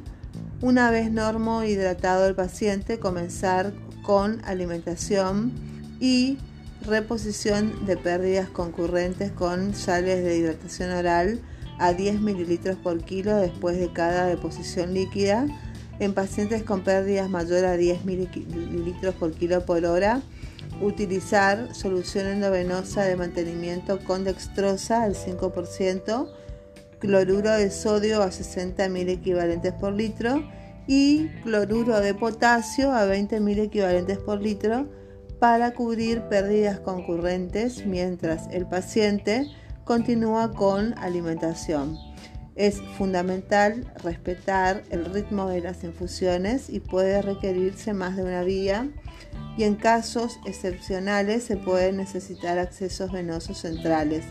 Una 0.62 0.90
vez 0.90 1.10
normo 1.10 1.64
hidratado 1.64 2.26
el 2.26 2.34
paciente, 2.34 2.98
comenzar 2.98 3.72
con 4.02 4.44
alimentación 4.44 5.52
y 6.00 6.36
reposición 6.82 7.86
de 7.86 7.96
pérdidas 7.96 8.50
concurrentes 8.50 9.32
con 9.32 9.74
sales 9.74 10.22
de 10.22 10.36
hidratación 10.36 10.90
oral 10.90 11.40
a 11.78 11.94
10 11.94 12.20
mililitros 12.20 12.76
por 12.76 13.02
kilo 13.02 13.36
después 13.36 13.78
de 13.78 13.90
cada 13.90 14.26
deposición 14.26 14.92
líquida. 14.92 15.46
En 15.98 16.12
pacientes 16.12 16.62
con 16.62 16.82
pérdidas 16.82 17.30
mayores 17.30 17.64
a 17.64 17.78
10 17.78 18.04
mililitros 18.04 19.14
por 19.14 19.32
kilo 19.32 19.64
por 19.64 19.86
hora, 19.86 20.20
utilizar 20.82 21.74
solución 21.74 22.26
endovenosa 22.26 23.04
de 23.04 23.16
mantenimiento 23.16 23.98
con 24.04 24.24
dextrosa 24.24 25.04
al 25.04 25.14
5%, 25.14 26.28
cloruro 27.00 27.50
de 27.50 27.70
sodio 27.70 28.22
a 28.22 28.30
60 28.30 28.88
mil 28.88 29.08
equivalentes 29.08 29.72
por 29.72 29.92
litro 29.92 30.44
y 30.86 31.28
cloruro 31.42 32.00
de 32.00 32.14
potasio 32.14 32.92
a 32.92 33.04
20 33.06 33.40
mil 33.40 33.58
equivalentes 33.58 34.18
por 34.18 34.40
litro 34.40 34.88
para 35.38 35.72
cubrir 35.72 36.22
pérdidas 36.28 36.78
concurrentes 36.80 37.86
mientras 37.86 38.46
el 38.52 38.66
paciente 38.66 39.48
continúa 39.84 40.52
con 40.52 40.96
alimentación. 40.98 41.96
Es 42.54 42.82
fundamental 42.98 43.90
respetar 44.04 44.82
el 44.90 45.06
ritmo 45.06 45.48
de 45.48 45.62
las 45.62 45.82
infusiones 45.82 46.68
y 46.68 46.80
puede 46.80 47.22
requerirse 47.22 47.94
más 47.94 48.16
de 48.16 48.22
una 48.22 48.42
vía 48.42 48.88
y 49.56 49.64
en 49.64 49.76
casos 49.76 50.38
excepcionales 50.44 51.44
se 51.44 51.56
pueden 51.56 51.96
necesitar 51.96 52.58
accesos 52.58 53.10
venosos 53.10 53.58
centrales. 53.58 54.24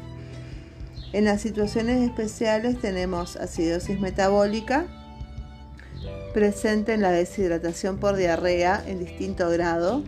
En 1.11 1.25
las 1.25 1.41
situaciones 1.41 2.07
especiales 2.07 2.79
tenemos 2.79 3.35
acidosis 3.35 3.99
metabólica 3.99 4.85
presente 6.33 6.93
en 6.93 7.01
la 7.01 7.11
deshidratación 7.11 7.97
por 7.97 8.15
diarrea 8.15 8.83
en 8.85 8.99
distinto 8.99 9.49
grado. 9.49 10.03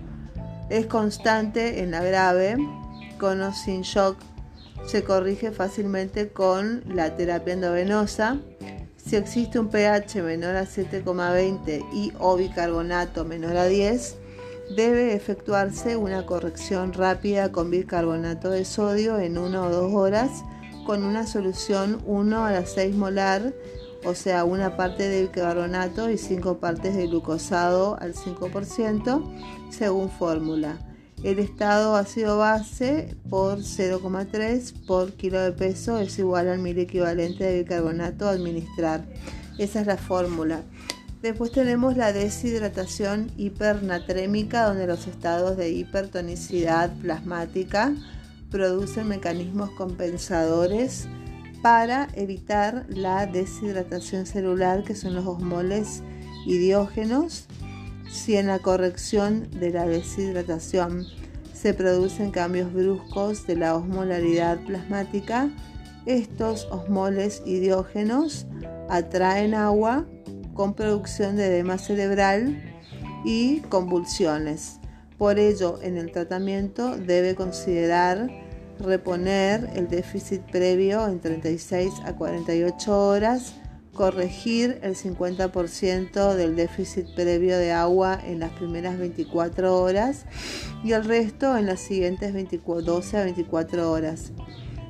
Es 0.70 0.86
constante 0.86 1.82
en 1.82 1.92
la 1.92 2.04
grave, 2.04 2.56
con 3.18 3.42
o 3.42 3.54
sin 3.54 3.82
shock 3.82 4.18
se 4.86 5.04
corrige 5.04 5.52
fácilmente 5.52 6.30
con 6.30 6.84
la 6.88 7.16
terapia 7.16 7.54
endovenosa. 7.54 8.40
Si 8.98 9.16
existe 9.16 9.60
un 9.60 9.70
pH 9.70 10.22
menor 10.22 10.56
a 10.56 10.66
7,20 10.66 11.84
y 11.94 12.14
o 12.20 12.38
bicarbonato 12.38 13.26
menor 13.26 13.58
a 13.58 13.66
10, 13.66 14.16
debe 14.76 15.16
efectuarse 15.16 15.98
una 15.98 16.26
corrección 16.26 16.94
rápida 16.94 17.52
con 17.52 17.72
bicarbonato 17.72 18.52
de 18.52 18.66
sodio 18.66 19.20
en 19.20 19.38
1 19.38 19.64
o 19.66 19.70
2 19.70 19.94
horas 19.94 20.44
con 20.86 21.04
una 21.04 21.26
solución 21.28 22.02
1 22.06 22.46
a 22.46 22.52
las 22.52 22.72
6 22.72 22.96
molar, 22.96 23.54
o 24.04 24.16
sea, 24.16 24.44
una 24.46 24.78
parte 24.78 25.08
de 25.08 25.24
bicarbonato 25.24 26.10
y 26.10 26.18
5 26.18 26.58
partes 26.58 26.96
de 26.96 27.08
glucosado 27.08 27.98
al 28.00 28.14
5% 28.14 29.24
según 29.70 30.10
fórmula. 30.10 30.80
El 31.24 31.38
estado 31.38 31.96
ácido 31.96 32.40
base 32.40 33.16
por 33.30 33.60
0,3 33.60 34.86
por 34.88 35.14
kilo 35.14 35.40
de 35.40 35.52
peso 35.52 36.00
es 36.00 36.18
igual 36.18 36.48
al 36.48 36.58
mil 36.58 36.80
equivalente 36.80 37.44
de 37.44 37.62
bicarbonato 37.62 38.28
a 38.28 38.32
administrar. 38.32 39.06
Esa 39.60 39.82
es 39.82 39.88
la 39.88 39.98
fórmula. 39.98 40.64
Después 41.22 41.52
tenemos 41.52 41.96
la 41.96 42.14
deshidratación 42.14 43.32
hipernatrémica, 43.38 44.66
donde 44.66 44.88
los 44.88 45.06
estados 45.06 45.56
de 45.56 45.70
hipertonicidad 45.70 46.92
plasmática 47.00 47.94
producen 48.52 49.08
mecanismos 49.08 49.72
compensadores 49.72 51.08
para 51.64 52.08
evitar 52.14 52.86
la 52.90 53.26
deshidratación 53.26 54.26
celular, 54.26 54.84
que 54.84 54.96
son 54.96 55.16
los 55.16 55.26
osmoles 55.26 56.04
idiógenos 56.46 57.48
si 58.12 58.36
en 58.36 58.48
la 58.48 58.60
corrección 58.60 59.50
de 59.52 59.72
la 59.72 59.86
deshidratación 59.86 61.06
se 61.54 61.74
producen 61.74 62.32
cambios 62.32 62.74
bruscos 62.74 63.48
de 63.48 63.56
la 63.56 63.76
osmolaridad 63.76 64.60
plasmática, 64.66 65.50
estos 66.06 66.68
osmoles 66.72 67.42
idiógenos 67.46 68.48
atraen 68.90 69.54
agua 69.54 70.06
con 70.54 70.74
producción 70.74 71.38
de 71.38 71.48
edema 71.48 71.78
cerebral 71.78 72.62
y 73.24 73.60
convulsiones. 73.62 74.81
Por 75.22 75.38
ello, 75.38 75.78
en 75.84 75.98
el 75.98 76.12
tratamiento 76.12 76.98
debe 76.98 77.36
considerar 77.36 78.28
reponer 78.80 79.70
el 79.76 79.88
déficit 79.88 80.42
previo 80.52 81.08
en 81.08 81.20
36 81.20 81.94
a 82.06 82.16
48 82.16 83.08
horas 83.08 83.54
corregir 83.94 84.80
el 84.82 84.96
50% 84.96 86.34
del 86.34 86.56
déficit 86.56 87.06
previo 87.14 87.56
de 87.60 87.72
agua 87.72 88.20
en 88.26 88.40
las 88.40 88.50
primeras 88.54 88.98
24 88.98 89.80
horas 89.80 90.26
y 90.84 90.94
el 90.94 91.06
resto 91.06 91.56
en 91.56 91.68
las 91.68 91.82
siguientes 91.82 92.34
12 92.34 93.18
a 93.18 93.24
24 93.24 93.92
horas. 93.92 94.32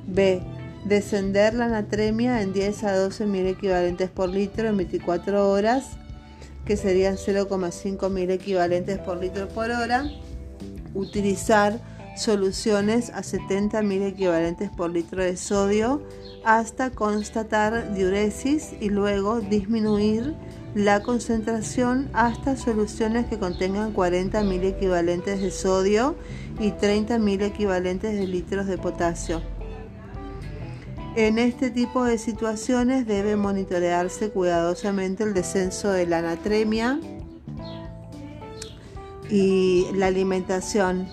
B. 0.06 0.40
Descender 0.86 1.52
la 1.52 1.68
natremia 1.68 2.40
en 2.40 2.54
10 2.54 2.84
a 2.84 2.96
12 2.96 3.26
mil 3.26 3.46
equivalentes 3.46 4.08
por 4.08 4.30
litro 4.30 4.66
en 4.66 4.78
24 4.78 5.50
horas, 5.50 5.98
que 6.64 6.76
serían 6.76 7.16
0,5 7.16 8.10
mil 8.10 8.30
equivalentes 8.30 8.98
por 8.98 9.18
litro 9.18 9.48
por 9.48 9.70
hora. 9.70 10.10
Utilizar 10.94 11.80
soluciones 12.16 13.10
a 13.10 13.22
70 13.22 13.82
mil 13.82 14.02
equivalentes 14.02 14.70
por 14.70 14.90
litro 14.90 15.22
de 15.22 15.36
sodio 15.36 16.02
hasta 16.44 16.90
constatar 16.90 17.94
diuresis 17.94 18.72
y 18.80 18.90
luego 18.90 19.40
disminuir 19.40 20.34
la 20.74 21.02
concentración 21.02 22.08
hasta 22.12 22.56
soluciones 22.56 23.26
que 23.26 23.38
contengan 23.38 23.92
40 23.92 24.42
mil 24.42 24.64
equivalentes 24.64 25.40
de 25.40 25.50
sodio 25.50 26.16
y 26.58 26.70
30 26.72 27.18
mil 27.18 27.42
equivalentes 27.42 28.14
de 28.14 28.26
litros 28.26 28.66
de 28.66 28.78
potasio. 28.78 29.42
En 31.14 31.38
este 31.38 31.70
tipo 31.70 32.04
de 32.04 32.16
situaciones 32.16 33.06
debe 33.06 33.36
monitorearse 33.36 34.30
cuidadosamente 34.30 35.24
el 35.24 35.34
descenso 35.34 35.90
de 35.90 36.06
la 36.06 36.18
anatremia 36.18 36.98
y 39.28 39.86
la 39.94 40.06
alimentación. 40.06 41.06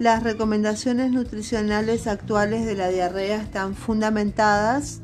Las 0.00 0.24
recomendaciones 0.24 1.12
nutricionales 1.12 2.08
actuales 2.08 2.66
de 2.66 2.74
la 2.74 2.88
diarrea 2.88 3.40
están 3.40 3.76
fundamentadas 3.76 5.00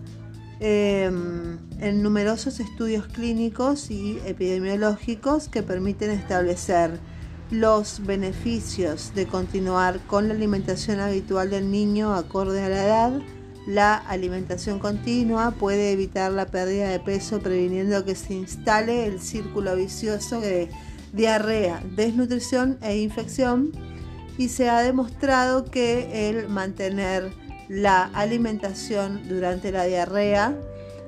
em, 0.59 1.59
en 1.79 2.03
numerosos 2.03 2.59
estudios 2.59 3.07
clínicos 3.07 3.93
y 3.93 4.19
epidemiológicos 4.27 5.49
que 5.49 5.63
permiten 5.63 6.11
establecer 6.11 6.99
los 7.53 8.05
beneficios 8.05 9.13
de 9.15 9.27
continuar 9.27 10.01
con 10.09 10.27
la 10.27 10.35
alimentación 10.35 10.99
habitual 10.99 11.51
del 11.51 11.71
niño 11.71 12.13
acorde 12.15 12.65
a 12.65 12.69
la 12.69 12.85
edad. 12.85 13.23
La 13.67 13.97
alimentación 13.97 14.79
continua 14.79 15.51
puede 15.51 15.91
evitar 15.91 16.31
la 16.31 16.47
pérdida 16.47 16.89
de 16.89 17.01
peso 17.01 17.41
previniendo 17.41 18.05
que 18.05 18.15
se 18.15 18.35
instale 18.35 19.07
el 19.07 19.21
círculo 19.21 19.75
vicioso 19.75 20.41
de 20.41 20.71
diarrea, 21.13 21.83
desnutrición 21.97 22.79
e 22.81 22.99
infección 22.99 23.73
y 24.39 24.51
se 24.51 24.69
ha 24.69 24.83
demostrado 24.83 25.65
que 25.65 26.29
el 26.29 26.49
mantener 26.49 27.33
la 27.69 28.05
alimentación 28.15 29.29
durante 29.29 29.73
la 29.73 29.85
diarrea 29.85 30.57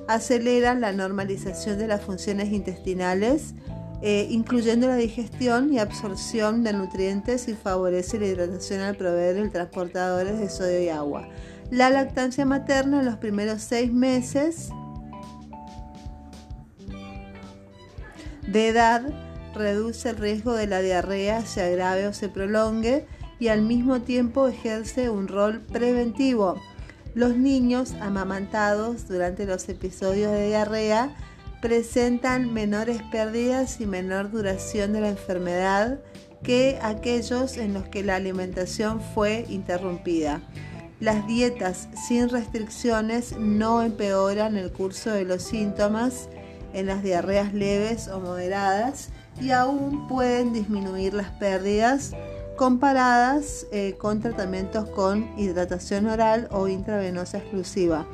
acelera 0.09 0.75
la 0.75 0.93
normalización 0.93 1.79
de 1.79 1.87
las 1.87 2.01
funciones 2.01 2.51
intestinales, 2.53 3.55
eh, 4.03 4.27
incluyendo 4.31 4.89
la 4.89 4.97
digestión 4.97 5.73
y 5.73 5.79
absorción 5.79 6.65
de 6.65 6.73
nutrientes 6.73 7.47
y 7.47 7.55
favorece 7.55 8.19
la 8.19 8.27
hidratación 8.27 8.81
al 8.81 8.97
proveer 8.97 9.37
el 9.37 9.53
transportadores 9.53 10.41
de 10.41 10.49
sodio 10.49 10.83
y 10.83 10.89
agua. 10.89 11.29
La 11.71 11.91
lactancia 11.91 12.47
materna 12.47 13.01
en 13.01 13.07
los 13.07 13.17
primeros 13.17 13.63
seis 13.63 13.93
meses 13.93 14.71
de 18.47 18.69
edad 18.69 19.03
reduce 19.55 20.09
el 20.09 20.17
riesgo 20.17 20.55
de 20.55 20.67
la 20.67 20.81
diarrea 20.81 21.45
se 21.45 21.63
agrave 21.63 22.07
o 22.07 22.15
se 22.15 22.31
prolongue 22.31 23.07
y 23.39 23.49
al 23.49 23.61
mismo 23.63 24.01
tiempo 24.01 24.49
ejerce 24.49 25.11
un 25.11 25.29
rol 25.29 25.61
preventivo. 25.61 26.61
Los 27.15 27.37
niños 27.37 27.93
amamantados 28.01 29.07
durante 29.07 29.45
los 29.45 29.69
episodios 29.69 30.33
de 30.33 30.47
diarrea 30.47 31.15
presentan 31.61 32.55
menores 32.55 33.03
pérdidas 33.11 33.81
y 33.81 33.87
menor 33.87 34.31
duración 34.31 34.95
de 34.95 35.03
la 35.03 35.09
enfermedad 35.11 36.01
que 36.43 36.79
aquellos 36.81 37.57
en 37.57 37.75
los 37.75 37.89
que 37.89 38.05
la 38.05 38.17
alimentación 38.17 39.01
fue 39.01 39.45
interrumpida. 39.49 40.41
Las 41.01 41.29
dietas 41.29 41.89
sin 42.09 42.29
restricciones 42.29 43.37
no 43.39 43.83
empeoran 43.83 44.57
el 44.57 44.73
curso 44.73 45.11
de 45.11 45.25
los 45.25 45.45
síntomas 45.45 46.29
en 46.73 46.87
las 46.87 47.05
diarreas 47.05 47.55
leves 47.55 48.09
o 48.09 48.19
moderadas 48.19 49.11
y 49.41 49.53
aún 49.53 50.09
pueden 50.09 50.53
disminuir 50.53 51.15
las 51.15 51.31
pérdidas 51.31 52.13
comparadas 52.57 53.65
eh, 53.71 53.95
con 53.97 54.21
tratamientos 54.21 54.89
con 54.91 55.29
hidratación 55.39 56.09
oral 56.09 56.49
o 56.51 56.67
intravenosa 56.67 57.39
exclusiva. 57.39 58.05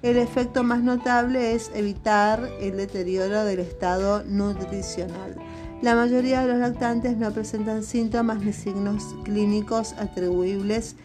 El 0.00 0.16
efecto 0.16 0.62
más 0.62 0.82
notable 0.82 1.52
es 1.52 1.70
evitar 1.74 2.48
el 2.58 2.78
deterioro 2.78 3.44
del 3.44 3.58
estado 3.58 4.24
nutricional. 4.24 5.36
La 5.82 5.94
mayoría 5.94 6.40
de 6.40 6.48
los 6.48 6.58
lactantes 6.58 7.18
no 7.18 7.30
presentan 7.32 7.82
síntomas 7.82 8.40
ni 8.40 8.54
signos 8.54 9.04
clínicos 9.24 9.92
atribuibles 9.98 10.96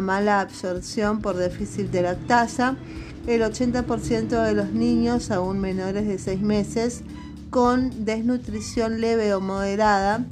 mala 0.00 0.40
absorción 0.40 1.20
por 1.20 1.36
déficit 1.36 1.90
de 1.90 2.02
lactasa. 2.02 2.76
El 3.26 3.42
80% 3.42 4.44
de 4.44 4.54
los 4.54 4.72
niños, 4.72 5.30
aún 5.30 5.60
menores 5.60 6.06
de 6.06 6.18
6 6.18 6.40
meses, 6.40 7.02
con 7.50 8.04
desnutrición 8.04 9.00
leve 9.00 9.34
o 9.34 9.40
moderada, 9.40 10.24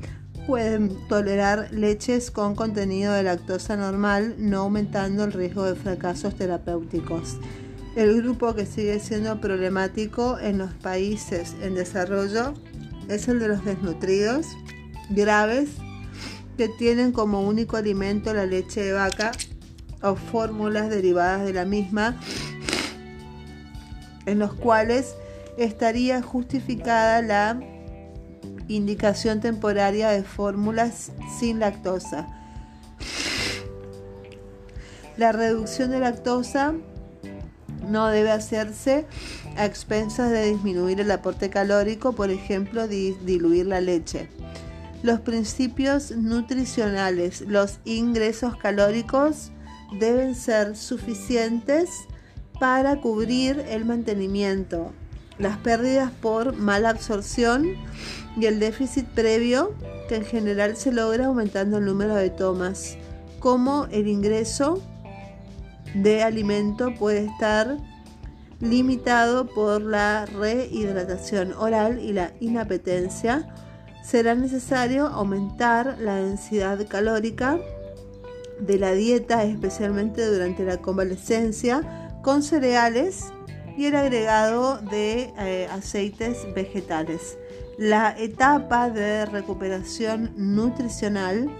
pueden 0.46 0.96
tolerar 1.08 1.68
leches 1.70 2.30
con 2.30 2.54
contenido 2.56 3.12
de 3.12 3.22
lactosa 3.22 3.76
normal, 3.76 4.34
no 4.38 4.62
aumentando 4.62 5.24
el 5.24 5.32
riesgo 5.32 5.64
de 5.64 5.76
fracasos 5.76 6.34
terapéuticos. 6.34 7.36
El 7.96 8.22
grupo 8.22 8.54
que 8.54 8.66
sigue 8.66 8.98
siendo 9.00 9.40
problemático 9.40 10.38
en 10.38 10.58
los 10.58 10.72
países 10.74 11.54
en 11.60 11.74
desarrollo 11.74 12.54
es 13.08 13.28
el 13.28 13.40
de 13.40 13.48
los 13.48 13.64
desnutridos 13.64 14.46
graves 15.10 15.70
que 16.60 16.68
tienen 16.68 17.10
como 17.10 17.40
único 17.40 17.78
alimento 17.78 18.34
la 18.34 18.44
leche 18.44 18.82
de 18.82 18.92
vaca 18.92 19.32
o 20.02 20.14
fórmulas 20.14 20.90
derivadas 20.90 21.42
de 21.42 21.54
la 21.54 21.64
misma, 21.64 22.20
en 24.26 24.38
los 24.38 24.52
cuales 24.52 25.14
estaría 25.56 26.20
justificada 26.20 27.22
la 27.22 27.58
indicación 28.68 29.40
temporaria 29.40 30.10
de 30.10 30.22
fórmulas 30.22 31.12
sin 31.38 31.60
lactosa. 31.60 32.28
La 35.16 35.32
reducción 35.32 35.92
de 35.92 36.00
lactosa 36.00 36.74
no 37.88 38.08
debe 38.08 38.32
hacerse 38.32 39.06
a 39.56 39.64
expensas 39.64 40.30
de 40.30 40.44
disminuir 40.44 41.00
el 41.00 41.10
aporte 41.10 41.48
calórico, 41.48 42.12
por 42.12 42.28
ejemplo, 42.28 42.86
diluir 42.86 43.64
la 43.64 43.80
leche. 43.80 44.28
Los 45.02 45.20
principios 45.20 46.10
nutricionales, 46.10 47.42
los 47.42 47.78
ingresos 47.84 48.56
calóricos 48.56 49.50
deben 49.98 50.34
ser 50.34 50.76
suficientes 50.76 51.90
para 52.58 53.00
cubrir 53.00 53.64
el 53.68 53.86
mantenimiento, 53.86 54.92
las 55.38 55.56
pérdidas 55.58 56.10
por 56.10 56.54
mala 56.54 56.90
absorción 56.90 57.66
y 58.36 58.44
el 58.44 58.60
déficit 58.60 59.06
previo 59.06 59.74
que 60.08 60.16
en 60.16 60.24
general 60.24 60.76
se 60.76 60.92
logra 60.92 61.26
aumentando 61.26 61.78
el 61.78 61.86
número 61.86 62.14
de 62.14 62.28
tomas, 62.28 62.98
como 63.38 63.86
el 63.90 64.06
ingreso 64.06 64.82
de 65.94 66.22
alimento 66.22 66.94
puede 66.94 67.24
estar 67.24 67.78
limitado 68.60 69.46
por 69.46 69.80
la 69.80 70.26
rehidratación 70.26 71.54
oral 71.54 71.98
y 71.98 72.12
la 72.12 72.32
inapetencia, 72.40 73.48
será 74.02 74.34
necesario 74.34 75.06
aumentar 75.06 75.98
la 75.98 76.16
densidad 76.16 76.86
calórica 76.88 77.58
de 78.58 78.78
la 78.78 78.92
dieta, 78.92 79.44
especialmente 79.44 80.26
durante 80.26 80.64
la 80.64 80.78
convalescencia, 80.78 82.18
con 82.22 82.42
cereales 82.42 83.26
y 83.76 83.86
el 83.86 83.96
agregado 83.96 84.78
de 84.78 85.32
eh, 85.38 85.68
aceites 85.70 86.46
vegetales. 86.54 87.38
La 87.78 88.14
etapa 88.18 88.90
de 88.90 89.24
recuperación 89.24 90.32
nutricional 90.36 91.50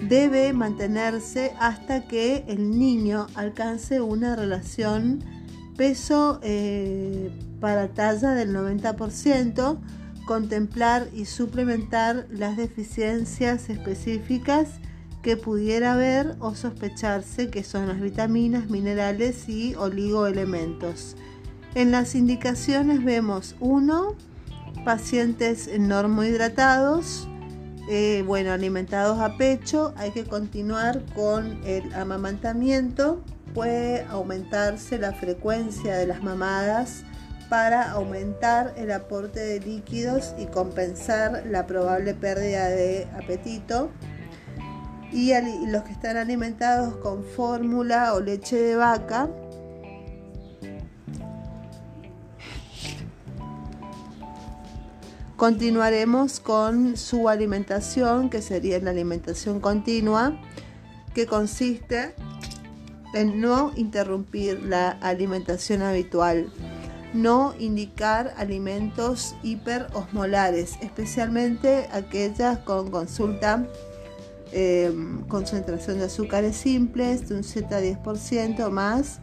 debe 0.00 0.52
mantenerse 0.52 1.52
hasta 1.58 2.06
que 2.06 2.44
el 2.46 2.78
niño 2.78 3.26
alcance 3.34 4.00
una 4.00 4.36
relación 4.36 5.24
peso 5.76 6.40
eh, 6.42 7.30
para 7.60 7.88
talla 7.88 8.34
del 8.34 8.54
90%, 8.54 9.78
contemplar 10.30 11.08
y 11.12 11.24
suplementar 11.24 12.28
las 12.30 12.56
deficiencias 12.56 13.68
específicas 13.68 14.68
que 15.22 15.36
pudiera 15.36 15.94
haber 15.94 16.36
o 16.38 16.54
sospecharse 16.54 17.50
que 17.50 17.64
son 17.64 17.88
las 17.88 18.00
vitaminas, 18.00 18.70
minerales 18.70 19.48
y 19.48 19.74
oligoelementos. 19.74 21.16
En 21.74 21.90
las 21.90 22.14
indicaciones 22.14 23.04
vemos 23.04 23.56
uno, 23.58 24.14
pacientes 24.84 25.68
normohidratados, 25.76 27.26
eh, 27.88 28.22
bueno, 28.24 28.52
alimentados 28.52 29.18
a 29.18 29.36
pecho, 29.36 29.92
hay 29.96 30.12
que 30.12 30.26
continuar 30.26 31.04
con 31.12 31.60
el 31.64 31.92
amamantamiento, 31.92 33.20
puede 33.52 34.04
aumentarse 34.04 34.96
la 34.96 35.12
frecuencia 35.12 35.96
de 35.96 36.06
las 36.06 36.22
mamadas 36.22 37.02
para 37.50 37.90
aumentar 37.90 38.72
el 38.78 38.92
aporte 38.92 39.40
de 39.40 39.60
líquidos 39.60 40.34
y 40.38 40.46
compensar 40.46 41.44
la 41.46 41.66
probable 41.66 42.14
pérdida 42.14 42.68
de 42.68 43.06
apetito. 43.18 43.90
Y 45.12 45.32
los 45.66 45.82
que 45.82 45.92
están 45.92 46.16
alimentados 46.16 46.96
con 46.96 47.24
fórmula 47.24 48.14
o 48.14 48.20
leche 48.20 48.56
de 48.56 48.76
vaca, 48.76 49.28
Continuaremos 55.40 56.38
con 56.38 56.98
su 56.98 57.30
alimentación, 57.30 58.28
que 58.28 58.42
sería 58.42 58.78
la 58.78 58.90
alimentación 58.90 59.58
continua. 59.58 60.38
que 61.14 61.24
consiste 61.26 62.14
en 63.14 63.40
no 63.40 63.72
interrumpir 63.74 64.62
la 64.62 64.90
alimentación 64.90 65.80
habitual, 65.80 66.52
no 67.12 67.54
indicar 67.58 68.34
alimentos 68.36 69.34
hiperosmolares, 69.42 70.74
especialmente 70.80 71.88
aquellas 71.92 72.58
con 72.58 72.90
consulta 72.90 73.66
em, 74.52 75.22
concentración 75.28 75.98
de 75.98 76.04
azúcares 76.04 76.56
simples 76.56 77.28
de 77.28 77.36
un 77.36 77.42
Z10% 77.42 78.70
más, 78.70 79.20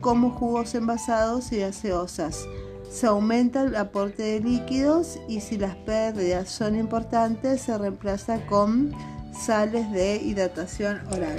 como 0.00 0.30
jugos 0.30 0.74
envasados 0.74 1.52
y 1.52 1.58
gaseosas. 1.58 2.46
Se 2.90 3.06
aumenta 3.06 3.62
el 3.62 3.76
aporte 3.76 4.22
de 4.22 4.40
líquidos 4.40 5.18
y 5.28 5.40
si 5.40 5.56
las 5.56 5.76
pérdidas 5.76 6.48
son 6.50 6.74
importantes 6.76 7.62
se 7.62 7.78
reemplaza 7.78 8.44
con 8.46 8.92
sales 9.32 9.90
de 9.92 10.16
hidratación 10.16 11.00
oral. 11.12 11.38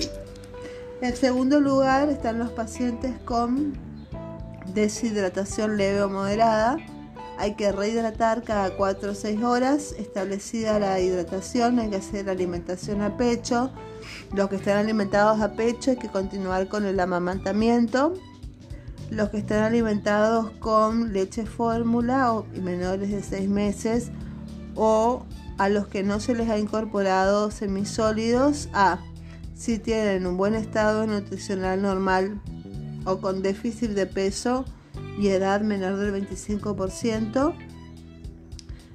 En 1.02 1.16
segundo 1.16 1.60
lugar 1.60 2.10
están 2.10 2.40
los 2.40 2.52
pacientes 2.52 3.14
con 3.26 3.74
deshidratación 4.74 5.78
leve 5.78 6.02
o 6.02 6.10
moderada. 6.10 6.78
Hay 7.38 7.56
que 7.56 7.72
rehidratar 7.72 8.44
cada 8.44 8.76
4 8.76 9.12
o 9.12 9.16
6 9.16 9.44
horas. 9.44 9.96
Establecida 9.98 10.80
la 10.80 11.00
hidratación, 11.00 11.80
hay 11.80 11.90
que 11.90 11.96
hacer 11.98 12.30
alimentación 12.30 13.02
a 13.02 13.18
pecho. 13.18 13.72
Los 14.34 14.50
que 14.50 14.58
están 14.58 14.78
alimentados 14.78 15.42
a 15.42 15.54
pecho 15.54 15.92
hay 15.92 15.98
que 15.98 16.10
continuar 16.10 16.68
con 16.68 16.86
el 16.86 17.00
amamantamiento. 17.00 18.14
Los 19.10 19.30
que 19.30 19.40
están 19.40 19.64
alimentados 19.64 20.52
con 20.60 21.14
leche 21.14 21.46
fórmula 21.46 22.34
o 22.34 22.46
menores 22.62 23.12
de 23.12 23.24
6 23.24 23.50
meses 23.50 24.12
o 24.76 25.26
a 25.58 25.70
los 25.70 25.88
que 25.88 26.04
no 26.04 26.20
se 26.20 26.34
les 26.34 26.50
ha 26.50 26.58
incorporado 26.58 27.52
semisólidos 27.52 28.70
a 28.74 29.00
si 29.54 29.78
tienen 29.78 30.26
un 30.26 30.38
buen 30.38 30.56
estado 30.56 31.06
nutricional 31.06 31.82
normal 31.82 32.42
o 33.06 33.20
con 33.20 33.42
déficit 33.42 33.92
de 33.92 34.06
peso 34.06 34.66
y 35.20 35.28
edad 35.28 35.62
menor 35.62 35.98
del 35.98 36.28
25%, 36.28 37.54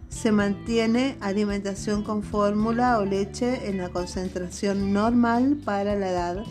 se 0.08 0.32
mantiene 0.32 1.16
alimentación 1.20 2.02
con 2.02 2.22
fórmula 2.22 2.98
o 2.98 3.04
leche 3.04 3.68
en 3.68 3.78
la 3.78 3.90
concentración 3.90 4.92
normal 4.92 5.58
para 5.64 5.94
la 5.94 6.10
edad. 6.10 6.44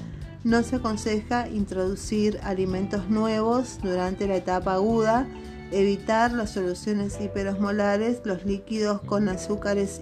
No 0.44 0.62
se 0.62 0.76
aconseja 0.76 1.50
introducir 1.50 2.40
alimentos 2.44 3.10
nuevos 3.10 3.80
durante 3.82 4.28
la 4.28 4.36
etapa 4.36 4.76
aguda, 4.76 5.28
evitar 5.72 6.32
las 6.32 6.52
soluciones 6.52 7.20
hiperosmolares, 7.20 8.22
los 8.24 8.46
líquidos 8.46 9.02
con 9.02 9.28
azúcares 9.28 10.00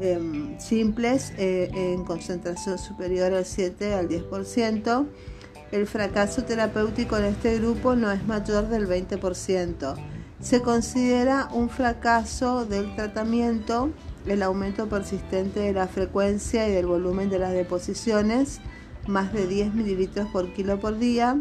Em, 0.00 0.58
simples 0.58 1.32
eh, 1.38 1.70
en 1.72 2.04
concentración 2.04 2.78
superior 2.78 3.32
al 3.32 3.44
7 3.44 3.94
al 3.94 4.08
10%. 4.08 5.06
El 5.74 5.88
fracaso 5.88 6.44
terapéutico 6.44 7.16
en 7.16 7.24
este 7.24 7.58
grupo 7.58 7.96
no 7.96 8.12
es 8.12 8.24
mayor 8.28 8.68
del 8.68 8.86
20%. 8.86 9.96
Se 10.38 10.62
considera 10.62 11.48
un 11.52 11.68
fracaso 11.68 12.64
del 12.64 12.94
tratamiento 12.94 13.90
el 14.24 14.44
aumento 14.44 14.88
persistente 14.88 15.58
de 15.58 15.72
la 15.72 15.88
frecuencia 15.88 16.68
y 16.68 16.70
del 16.70 16.86
volumen 16.86 17.28
de 17.28 17.40
las 17.40 17.52
deposiciones, 17.52 18.60
más 19.08 19.32
de 19.32 19.48
10 19.48 19.74
mililitros 19.74 20.28
por 20.28 20.52
kilo 20.52 20.78
por 20.78 20.96
día, 20.96 21.36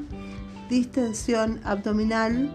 distensión 0.68 1.62
abdominal, 1.64 2.50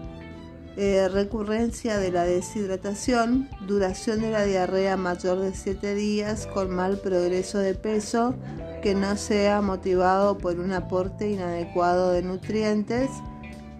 eh, 0.81 1.09
recurrencia 1.09 1.97
de 1.97 2.09
la 2.09 2.23
deshidratación, 2.23 3.49
duración 3.67 4.21
de 4.21 4.31
la 4.31 4.45
diarrea 4.45 4.95
mayor 4.95 5.39
de 5.39 5.53
7 5.53 5.93
días 5.93 6.47
con 6.47 6.69
mal 6.69 6.99
progreso 6.99 7.57
de 7.57 7.75
peso 7.75 8.33
que 8.81 8.95
no 8.95 9.17
sea 9.17 9.59
motivado 9.59 10.37
por 10.37 10.57
un 10.57 10.71
aporte 10.71 11.31
inadecuado 11.31 12.13
de 12.13 12.21
nutrientes. 12.21 13.09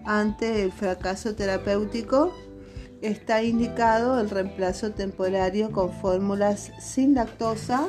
Ante 0.04 0.62
el 0.62 0.72
fracaso 0.72 1.34
terapéutico 1.34 2.34
está 3.00 3.42
indicado 3.42 4.20
el 4.20 4.28
reemplazo 4.28 4.90
temporario 4.90 5.72
con 5.72 5.90
fórmulas 6.02 6.70
sin 6.80 7.14
lactosa 7.14 7.88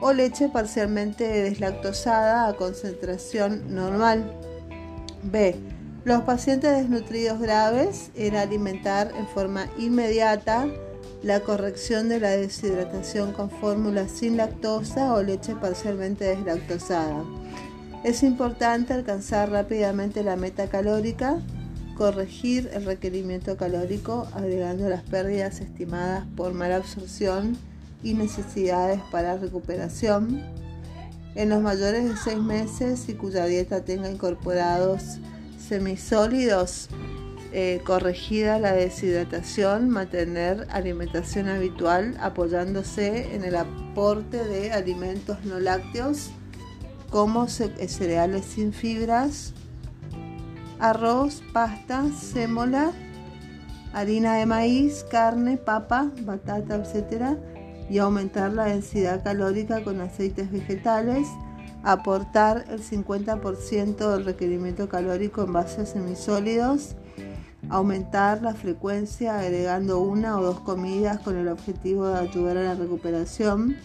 o 0.00 0.14
leche 0.14 0.48
parcialmente 0.48 1.42
deslactosada 1.42 2.48
a 2.48 2.56
concentración 2.56 3.74
normal. 3.74 4.32
B 5.22 5.77
los 6.08 6.22
pacientes 6.22 6.74
desnutridos 6.74 7.38
graves 7.38 8.10
era 8.16 8.40
alimentar 8.40 9.12
en 9.18 9.28
forma 9.28 9.66
inmediata 9.76 10.66
la 11.22 11.40
corrección 11.40 12.08
de 12.08 12.18
la 12.18 12.30
deshidratación 12.30 13.34
con 13.34 13.50
fórmulas 13.50 14.10
sin 14.10 14.38
lactosa 14.38 15.12
o 15.12 15.22
leche 15.22 15.54
parcialmente 15.54 16.24
deslactosada. 16.24 17.24
Es 18.04 18.22
importante 18.22 18.94
alcanzar 18.94 19.50
rápidamente 19.50 20.22
la 20.22 20.36
meta 20.36 20.70
calórica, 20.70 21.42
corregir 21.94 22.70
el 22.72 22.86
requerimiento 22.86 23.58
calórico 23.58 24.28
agregando 24.32 24.88
las 24.88 25.02
pérdidas 25.02 25.60
estimadas 25.60 26.24
por 26.38 26.54
mala 26.54 26.76
absorción 26.76 27.58
y 28.02 28.14
necesidades 28.14 29.02
para 29.10 29.36
recuperación. 29.36 30.42
En 31.34 31.50
los 31.50 31.60
mayores 31.60 32.08
de 32.08 32.16
6 32.16 32.38
meses 32.38 33.08
y 33.10 33.12
cuya 33.12 33.44
dieta 33.44 33.84
tenga 33.84 34.10
incorporados 34.10 35.18
semisólidos, 35.68 36.88
eh, 37.52 37.80
corregida 37.84 38.58
la 38.58 38.72
deshidratación, 38.72 39.88
mantener 39.88 40.66
alimentación 40.70 41.48
habitual 41.48 42.16
apoyándose 42.20 43.34
en 43.34 43.44
el 43.44 43.56
aporte 43.56 44.44
de 44.44 44.72
alimentos 44.72 45.44
no 45.44 45.58
lácteos 45.58 46.30
como 47.10 47.48
cereales 47.48 48.44
sin 48.44 48.72
fibras, 48.72 49.54
arroz, 50.78 51.42
pasta, 51.52 52.04
sémola, 52.12 52.92
harina 53.92 54.34
de 54.34 54.46
maíz, 54.46 55.04
carne, 55.10 55.56
papa, 55.56 56.10
batata, 56.22 56.76
etc. 56.76 57.38
Y 57.88 57.98
aumentar 57.98 58.52
la 58.52 58.66
densidad 58.66 59.24
calórica 59.24 59.82
con 59.82 60.02
aceites 60.02 60.52
vegetales 60.52 61.26
aportar 61.82 62.64
el 62.68 62.82
50% 62.82 64.12
del 64.12 64.24
requerimiento 64.24 64.88
calórico 64.88 65.42
en 65.42 65.52
base 65.52 65.82
a 65.82 65.86
semisólidos, 65.86 66.96
aumentar 67.70 68.42
la 68.42 68.54
frecuencia 68.54 69.38
agregando 69.38 70.00
una 70.00 70.38
o 70.38 70.42
dos 70.42 70.60
comidas 70.60 71.20
con 71.20 71.36
el 71.36 71.48
objetivo 71.48 72.08
de 72.08 72.18
ayudar 72.18 72.56
a 72.56 72.62
la 72.62 72.74
recuperación, 72.74 73.76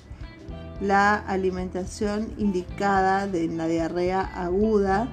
la 0.82 1.16
alimentación 1.16 2.34
indicada 2.38 3.28
de 3.28 3.48
la 3.48 3.68
diarrea 3.68 4.22
aguda 4.22 5.08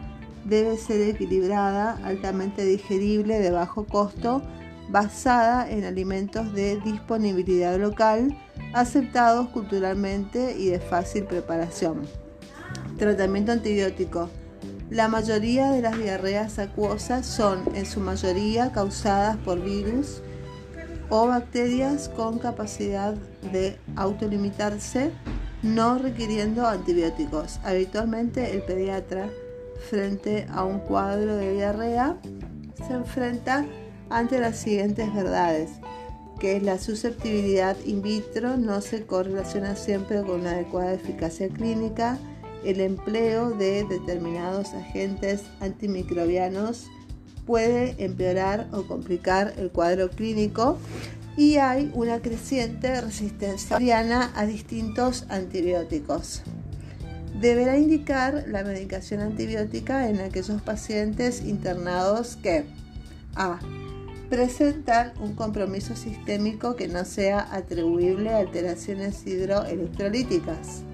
debe 0.44 0.76
ser 0.76 1.02
equilibrada, 1.02 1.98
altamente 2.02 2.64
digerible, 2.64 3.38
de 3.38 3.50
bajo 3.50 3.84
costo, 3.84 4.42
basada 4.88 5.70
en 5.70 5.84
alimentos 5.84 6.52
de 6.52 6.80
disponibilidad 6.80 7.78
local, 7.78 8.36
aceptados 8.72 9.48
culturalmente 9.50 10.56
y 10.58 10.70
de 10.70 10.80
fácil 10.80 11.24
preparación. 11.24 12.00
Tratamiento 13.00 13.52
antibiótico. 13.52 14.28
La 14.90 15.08
mayoría 15.08 15.70
de 15.70 15.80
las 15.80 15.96
diarreas 15.96 16.58
acuosas 16.58 17.24
son 17.24 17.62
en 17.74 17.86
su 17.86 17.98
mayoría 17.98 18.72
causadas 18.72 19.38
por 19.38 19.58
virus 19.58 20.20
o 21.08 21.26
bacterias 21.26 22.10
con 22.10 22.38
capacidad 22.38 23.14
de 23.52 23.78
autolimitarse, 23.96 25.12
no 25.62 25.96
requiriendo 25.96 26.66
antibióticos. 26.66 27.58
Habitualmente 27.64 28.52
el 28.52 28.64
pediatra, 28.64 29.30
frente 29.88 30.46
a 30.52 30.64
un 30.64 30.80
cuadro 30.80 31.36
de 31.36 31.54
diarrea, 31.54 32.18
se 32.86 32.92
enfrenta 32.92 33.64
ante 34.10 34.38
las 34.40 34.58
siguientes 34.58 35.10
verdades 35.14 35.70
que 36.38 36.60
la 36.60 36.78
susceptibilidad 36.78 37.78
in 37.86 38.02
vitro 38.02 38.58
no 38.58 38.82
se 38.82 39.06
correlaciona 39.06 39.74
siempre 39.74 40.20
con 40.20 40.40
una 40.40 40.50
adecuada 40.50 40.92
eficacia 40.92 41.48
clínica, 41.48 42.18
el 42.64 42.80
empleo 42.80 43.50
de 43.50 43.84
determinados 43.84 44.74
agentes 44.74 45.42
antimicrobianos 45.60 46.88
puede 47.46 47.96
empeorar 47.98 48.68
o 48.72 48.82
complicar 48.84 49.54
el 49.56 49.70
cuadro 49.70 50.10
clínico 50.10 50.78
y 51.36 51.56
hay 51.56 51.90
una 51.94 52.20
creciente 52.20 53.00
resistencia 53.00 53.78
a 54.34 54.46
distintos 54.46 55.24
antibióticos. 55.28 56.42
Deberá 57.40 57.78
indicar 57.78 58.44
la 58.48 58.62
medicación 58.62 59.20
antibiótica 59.20 60.10
en 60.10 60.20
aquellos 60.20 60.60
pacientes 60.62 61.42
internados 61.42 62.36
que 62.36 62.66
A. 63.36 63.58
Presentan 64.28 65.12
un 65.20 65.34
compromiso 65.34 65.96
sistémico 65.96 66.76
que 66.76 66.88
no 66.88 67.04
sea 67.04 67.48
atribuible 67.52 68.30
a 68.30 68.38
alteraciones 68.38 69.26
hidroelectrolíticas 69.26 70.84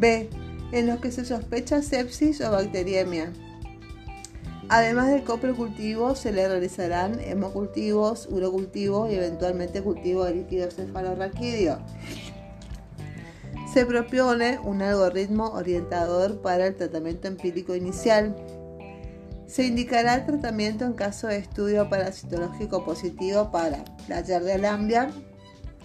B. 0.00 0.30
En 0.72 0.86
los 0.86 0.98
que 1.00 1.12
se 1.12 1.24
sospecha 1.24 1.82
sepsis 1.82 2.40
o 2.40 2.50
bacteriemia. 2.50 3.32
Además 4.70 5.10
del 5.10 5.24
coprocultivo, 5.24 6.14
se 6.14 6.32
le 6.32 6.48
realizarán 6.48 7.20
hemocultivos, 7.20 8.28
urocultivo 8.30 9.10
y 9.10 9.14
eventualmente 9.14 9.82
cultivo 9.82 10.24
de 10.24 10.36
líquido 10.36 10.70
cefalorraquídeo. 10.70 11.80
Se 13.74 13.84
propone 13.84 14.58
un 14.60 14.80
algoritmo 14.80 15.48
orientador 15.50 16.40
para 16.40 16.68
el 16.68 16.76
tratamiento 16.76 17.28
empírico 17.28 17.74
inicial. 17.74 18.34
Se 19.46 19.66
indicará 19.66 20.14
el 20.14 20.24
tratamiento 20.24 20.84
en 20.84 20.92
caso 20.92 21.26
de 21.26 21.38
estudio 21.38 21.90
parasitológico 21.90 22.84
positivo 22.84 23.50
para 23.50 23.84
la 24.08 24.22
yardia 24.22 25.10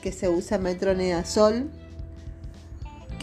que 0.01 0.11
se 0.11 0.29
usa 0.29 0.59
metronidazol, 0.59 1.71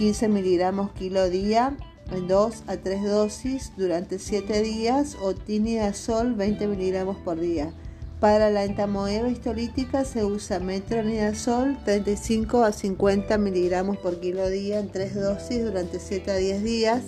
15 0.03 0.26
miligramos 0.30 0.90
kilo 0.94 1.30
día 1.30 1.76
en 2.11 2.26
2 2.26 2.64
a 2.66 2.76
3 2.76 3.05
dosis 3.05 3.72
durante 3.76 4.18
7 4.18 4.61
días 4.61 5.16
o 5.22 5.32
tinidazol 5.32 6.34
20 6.34 6.66
miligramos 6.66 7.18
por 7.18 7.38
día. 7.38 7.72
Para 8.18 8.50
la 8.50 8.64
entamoeba 8.64 9.28
histolítica 9.28 10.05
se 10.05 10.24
usa 10.24 10.59
metronidazol 10.59 11.78
35 11.84 12.64
a 12.64 12.72
50 12.72 13.38
miligramos 13.38 13.96
por 13.96 14.18
kilo 14.18 14.50
día 14.50 14.80
en 14.80 14.90
3 14.90 15.14
dosis 15.14 15.64
durante 15.64 16.00
7 16.00 16.32
a 16.32 16.36
10 16.36 16.64
días. 16.64 17.03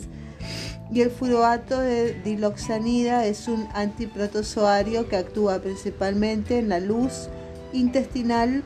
Y 0.93 1.01
el 1.01 1.11
furoato 1.11 1.81
de 1.81 2.15
diloxanida 2.23 3.27
es 3.27 3.49
un 3.49 3.67
antiprotozoario 3.75 5.09
que 5.09 5.17
actúa 5.17 5.59
principalmente 5.59 6.61
en 6.61 6.69
la 6.69 6.79
luz 6.79 7.29
intestinal, 7.73 8.63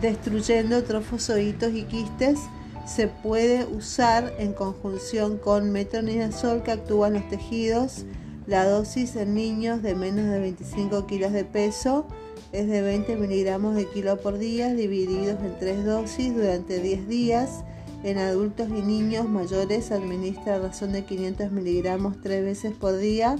destruyendo 0.00 0.82
trofozoitos 0.82 1.74
y 1.74 1.82
quistes. 1.82 2.38
Se 2.86 3.08
puede 3.08 3.64
usar 3.64 4.32
en 4.38 4.52
conjunción 4.52 5.38
con 5.38 5.70
metronidazol 5.70 6.62
que 6.62 6.72
actúa 6.72 7.08
en 7.08 7.14
los 7.14 7.28
tejidos 7.28 8.04
la 8.46 8.66
dosis 8.66 9.16
en 9.16 9.34
niños 9.34 9.82
de 9.82 9.94
menos 9.94 10.26
de 10.30 10.38
25 10.38 11.06
kilos 11.06 11.32
de 11.32 11.44
peso 11.44 12.06
es 12.52 12.68
de 12.68 12.82
20 12.82 13.16
miligramos 13.16 13.74
de 13.74 13.88
kilo 13.88 14.20
por 14.20 14.36
día 14.36 14.74
divididos 14.74 15.42
en 15.42 15.58
tres 15.58 15.84
dosis 15.84 16.34
durante 16.34 16.78
10 16.78 17.08
días. 17.08 17.64
En 18.04 18.18
adultos 18.18 18.68
y 18.68 18.82
niños 18.82 19.26
mayores 19.28 19.90
administra 19.90 20.56
a 20.56 20.58
razón 20.58 20.92
de 20.92 21.04
500 21.04 21.52
miligramos 21.52 22.20
tres 22.20 22.44
veces 22.44 22.74
por 22.74 22.98
día 22.98 23.36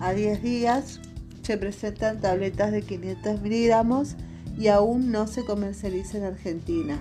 a 0.00 0.12
10 0.12 0.42
días. 0.42 1.00
Se 1.42 1.56
presentan 1.56 2.20
tabletas 2.20 2.72
de 2.72 2.82
500 2.82 3.40
miligramos 3.40 4.16
y 4.58 4.66
aún 4.68 5.12
no 5.12 5.28
se 5.28 5.44
comercializa 5.44 6.18
en 6.18 6.24
Argentina. 6.24 7.00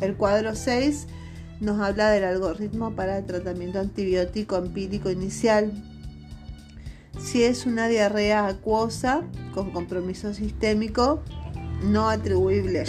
El 0.00 0.16
cuadro 0.16 0.54
6 0.54 1.06
nos 1.60 1.80
habla 1.80 2.10
del 2.10 2.24
algoritmo 2.24 2.94
para 2.94 3.18
el 3.18 3.26
tratamiento 3.26 3.80
antibiótico 3.80 4.56
empírico 4.56 5.10
inicial 5.10 5.72
si 7.18 7.44
es 7.44 7.66
una 7.66 7.88
diarrea 7.88 8.46
acuosa 8.46 9.22
con 9.54 9.70
compromiso 9.70 10.34
sistémico 10.34 11.22
no 11.82 12.08
atribuible 12.08 12.84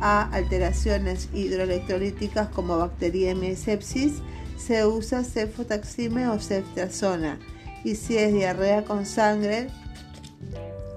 a 0.00 0.28
alteraciones 0.32 1.28
hidroelectrolíticas 1.32 2.48
como 2.48 2.78
bacteriemia 2.78 3.50
y 3.50 3.56
sepsis, 3.56 4.22
se 4.56 4.86
usa 4.86 5.24
cefotaxime 5.24 6.28
o 6.28 6.38
ceftriaxona. 6.38 7.38
Y 7.84 7.96
si 7.96 8.16
es 8.16 8.32
diarrea 8.32 8.84
con 8.84 9.04
sangre, 9.04 9.68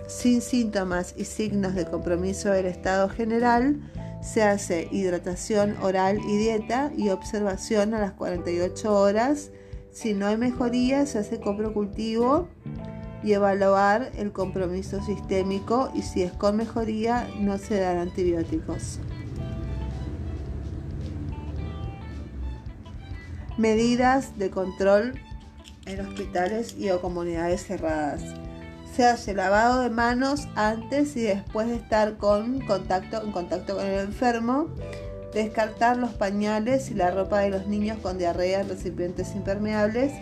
sin 0.07 0.41
síntomas 0.41 1.13
y 1.17 1.25
signos 1.25 1.75
de 1.75 1.85
compromiso 1.85 2.49
del 2.49 2.65
estado 2.65 3.09
general, 3.09 3.79
se 4.23 4.43
hace 4.43 4.87
hidratación 4.91 5.75
oral 5.81 6.19
y 6.27 6.37
dieta 6.37 6.91
y 6.95 7.09
observación 7.09 7.93
a 7.93 7.99
las 7.99 8.13
48 8.13 8.93
horas 8.93 9.51
si 9.93 10.15
no 10.15 10.25
hay 10.25 10.37
mejoría, 10.37 11.05
se 11.05 11.19
hace 11.19 11.39
coprocultivo 11.39 12.47
y 13.23 13.33
evaluar 13.33 14.11
el 14.17 14.31
compromiso 14.31 15.01
sistémico 15.03 15.91
y 15.93 16.01
si 16.01 16.23
es 16.23 16.31
con 16.33 16.57
mejoría, 16.57 17.29
no 17.39 17.59
se 17.59 17.79
dan 17.79 17.99
antibióticos. 17.99 18.99
Medidas 23.59 24.35
de 24.39 24.49
control 24.49 25.21
en 25.85 25.99
hospitales 25.99 26.75
y 26.75 26.89
o 26.89 26.99
comunidades 26.99 27.63
cerradas. 27.63 28.23
Se 28.95 29.05
hace 29.05 29.33
lavado 29.33 29.81
de 29.81 29.89
manos 29.89 30.47
antes 30.55 31.15
y 31.15 31.21
después 31.21 31.67
de 31.67 31.75
estar 31.75 32.17
con 32.17 32.61
contacto, 32.61 33.23
en 33.23 33.31
contacto 33.31 33.75
con 33.75 33.85
el 33.85 33.99
enfermo 33.99 34.67
descartar 35.33 35.97
los 35.97 36.11
pañales 36.11 36.91
y 36.91 36.93
la 36.93 37.11
ropa 37.11 37.39
de 37.39 37.49
los 37.49 37.67
niños 37.67 37.97
con 38.01 38.17
diarrea 38.17 38.61
en 38.61 38.69
recipientes 38.69 39.35
impermeables, 39.35 40.13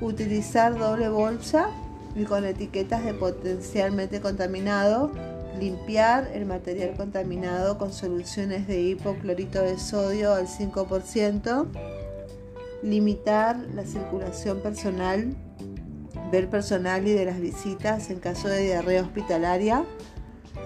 utilizar 0.00 0.78
doble 0.78 1.08
bolsa 1.08 1.70
y 2.14 2.24
con 2.24 2.44
etiquetas 2.44 3.04
de 3.04 3.14
potencialmente 3.14 4.20
contaminado, 4.20 5.10
limpiar 5.58 6.30
el 6.34 6.44
material 6.44 6.94
contaminado 6.96 7.78
con 7.78 7.92
soluciones 7.92 8.66
de 8.66 8.80
hipoclorito 8.82 9.62
de 9.62 9.78
sodio 9.78 10.34
al 10.34 10.46
5%, 10.46 11.66
limitar 12.82 13.56
la 13.74 13.84
circulación 13.84 14.60
personal 14.60 15.34
del 16.30 16.48
personal 16.48 17.06
y 17.06 17.12
de 17.12 17.24
las 17.24 17.40
visitas 17.40 18.10
en 18.10 18.20
caso 18.20 18.48
de 18.48 18.64
diarrea 18.64 19.02
hospitalaria, 19.02 19.84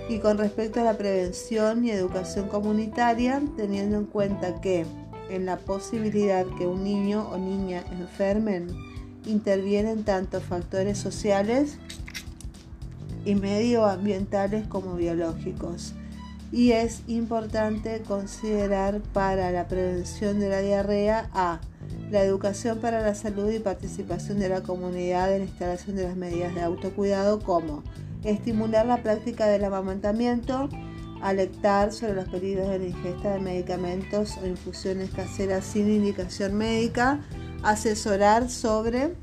y 0.08 0.18
con 0.18 0.38
respecto 0.38 0.80
a 0.80 0.84
la 0.84 0.98
prevención 0.98 1.84
y 1.84 1.90
educación 1.90 2.48
comunitaria, 2.48 3.40
teniendo 3.56 3.98
en 3.98 4.06
cuenta 4.06 4.60
que 4.60 4.84
en 5.30 5.46
la 5.46 5.58
posibilidad 5.58 6.44
que 6.58 6.66
un 6.66 6.84
niño 6.84 7.28
o 7.30 7.38
niña 7.38 7.84
enfermen, 7.92 8.68
intervienen 9.26 10.04
tanto 10.04 10.40
factores 10.40 10.98
sociales 10.98 11.78
y 13.24 13.34
medioambientales 13.34 14.66
como 14.66 14.96
biológicos. 14.96 15.94
Y 16.50 16.72
es 16.72 17.02
importante 17.06 18.02
considerar 18.02 19.00
para 19.14 19.50
la 19.52 19.68
prevención 19.68 20.38
de 20.38 20.48
la 20.50 20.60
diarrea 20.60 21.30
a 21.32 21.60
la 22.12 22.22
educación 22.22 22.78
para 22.78 23.00
la 23.00 23.14
salud 23.14 23.50
y 23.50 23.58
participación 23.58 24.38
de 24.38 24.50
la 24.50 24.62
comunidad 24.62 25.32
en 25.32 25.38
la 25.38 25.44
instalación 25.46 25.96
de 25.96 26.04
las 26.04 26.14
medidas 26.14 26.54
de 26.54 26.60
autocuidado 26.60 27.40
como 27.40 27.82
estimular 28.22 28.84
la 28.84 29.02
práctica 29.02 29.46
del 29.46 29.64
amamantamiento, 29.64 30.68
alertar 31.22 31.90
sobre 31.90 32.12
los 32.12 32.28
peligros 32.28 32.68
de 32.68 32.80
la 32.80 32.84
ingesta 32.84 33.32
de 33.32 33.40
medicamentos 33.40 34.36
o 34.42 34.46
infusiones 34.46 35.08
caseras 35.10 35.64
sin 35.64 35.88
indicación 35.90 36.54
médica, 36.54 37.20
asesorar 37.62 38.50
sobre 38.50 39.14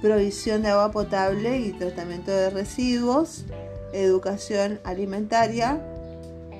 provisión 0.00 0.62
de 0.62 0.68
agua 0.68 0.90
potable 0.90 1.60
y 1.60 1.72
tratamiento 1.72 2.30
de 2.30 2.48
residuos, 2.48 3.44
educación 3.92 4.80
alimentaria, 4.84 5.82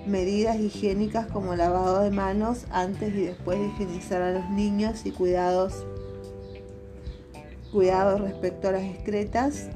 medidas 0.08 0.58
higiénicas 0.58 1.26
como 1.26 1.54
lavado 1.54 2.02
de 2.02 2.10
manos 2.10 2.64
antes 2.70 3.14
y 3.14 3.22
después 3.22 3.58
de 3.58 3.66
higienizar 3.66 4.22
a 4.22 4.32
los 4.32 4.50
niños 4.50 5.04
y 5.04 5.10
cuidados, 5.10 5.84
cuidados 7.72 8.20
respecto 8.20 8.68
a 8.68 8.72
las 8.72 8.82
excretas, 8.82 9.68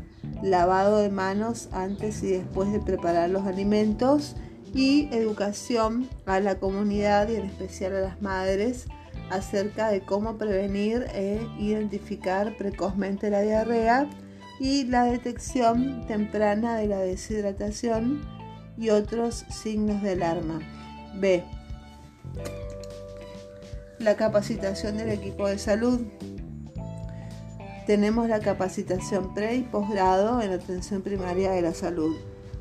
lavado 0.43 0.99
de 0.99 1.11
manos 1.11 1.69
antes 1.73 2.23
y 2.23 2.33
después 2.33 2.73
de 2.73 2.81
preparar 2.81 3.31
los 3.31 3.47
alimentos 3.47 4.35
y 4.75 5.09
educación 5.13 6.09
a 6.27 6.41
la 6.41 6.59
comunidad 6.59 7.29
y 7.29 7.37
en 7.37 7.45
especial 7.45 7.95
a 7.95 8.01
las 8.01 8.23
madres 8.23 8.87
acerca 9.31 9.91
de 9.91 10.03
cómo 10.03 10.37
prevenir 10.37 11.07
e 11.15 11.47
identificar 11.59 12.57
precozmente 12.57 13.31
la 13.31 13.41
diarrea 13.43 14.09
y 14.61 14.85
la 14.85 15.05
detección 15.05 16.07
temprana 16.07 16.77
de 16.77 16.87
la 16.87 16.99
deshidratación 16.99 18.42
y 18.77 18.91
otros 18.91 19.45
signos 19.51 20.03
de 20.03 20.11
alarma. 20.13 20.61
B. 21.15 21.45
La 23.99 24.17
capacitación 24.17 24.97
del 24.97 25.11
equipo 25.11 25.47
de 25.47 25.59
salud. 25.59 26.01
Tenemos 27.87 28.29
la 28.29 28.41
capacitación 28.41 29.35
pre 29.35 29.57
y 29.57 29.63
posgrado 29.63 30.41
en 30.41 30.53
atención 30.53 31.03
primaria 31.03 31.51
de 31.53 31.63
la 31.63 31.75
salud. 31.75 32.17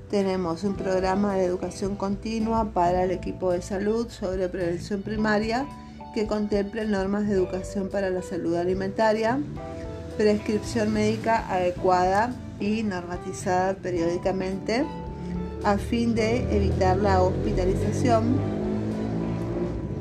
Tenemos 0.09 0.63
un 0.63 0.75
programa 0.75 1.35
de 1.35 1.45
educación 1.45 1.95
continua 1.95 2.73
para 2.73 3.03
el 3.03 3.11
equipo 3.11 3.51
de 3.51 3.61
salud 3.61 4.09
sobre 4.09 4.49
prevención 4.49 5.03
primaria 5.03 5.65
que 6.13 6.27
contemple 6.27 6.85
normas 6.85 7.27
de 7.27 7.33
educación 7.33 7.89
para 7.89 8.09
la 8.09 8.21
salud 8.21 8.55
alimentaria, 8.55 9.39
prescripción 10.17 10.91
médica 10.91 11.47
adecuada 11.49 12.35
y 12.59 12.83
normatizada 12.83 13.75
periódicamente 13.75 14.85
a 15.63 15.77
fin 15.77 16.15
de 16.15 16.55
evitar 16.55 16.97
la 16.97 17.21
hospitalización 17.21 18.39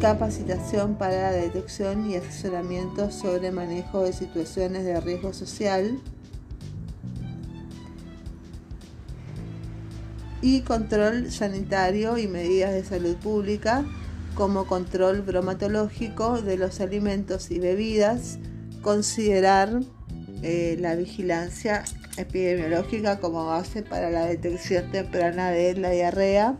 capacitación 0.00 0.94
para 0.94 1.30
la 1.30 1.32
detección 1.32 2.10
y 2.10 2.16
asesoramiento 2.16 3.10
sobre 3.10 3.52
manejo 3.52 4.04
de 4.04 4.14
situaciones 4.14 4.84
de 4.84 4.98
riesgo 5.00 5.34
social 5.34 6.00
y 10.40 10.62
control 10.62 11.30
sanitario 11.30 12.16
y 12.16 12.26
medidas 12.26 12.72
de 12.72 12.82
salud 12.82 13.16
pública 13.16 13.84
como 14.34 14.66
control 14.66 15.20
bromatológico 15.20 16.40
de 16.40 16.56
los 16.56 16.80
alimentos 16.80 17.50
y 17.50 17.58
bebidas, 17.58 18.38
considerar 18.80 19.80
eh, 20.42 20.78
la 20.80 20.94
vigilancia 20.94 21.84
epidemiológica 22.16 23.20
como 23.20 23.46
base 23.46 23.82
para 23.82 24.10
la 24.10 24.26
detección 24.26 24.90
temprana 24.90 25.50
de 25.50 25.74
la 25.74 25.90
diarrea, 25.90 26.56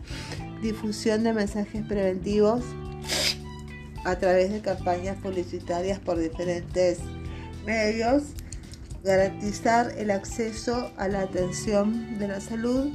difusión 0.62 1.24
de 1.24 1.32
mensajes 1.32 1.84
preventivos 1.86 2.62
a 4.04 4.16
través 4.16 4.52
de 4.52 4.60
campañas 4.60 5.16
publicitarias 5.18 5.98
por 5.98 6.18
diferentes 6.18 6.98
medios, 7.66 8.22
garantizar 9.04 9.92
el 9.98 10.10
acceso 10.10 10.90
a 10.96 11.08
la 11.08 11.20
atención 11.20 12.18
de 12.18 12.28
la 12.28 12.40
salud, 12.40 12.90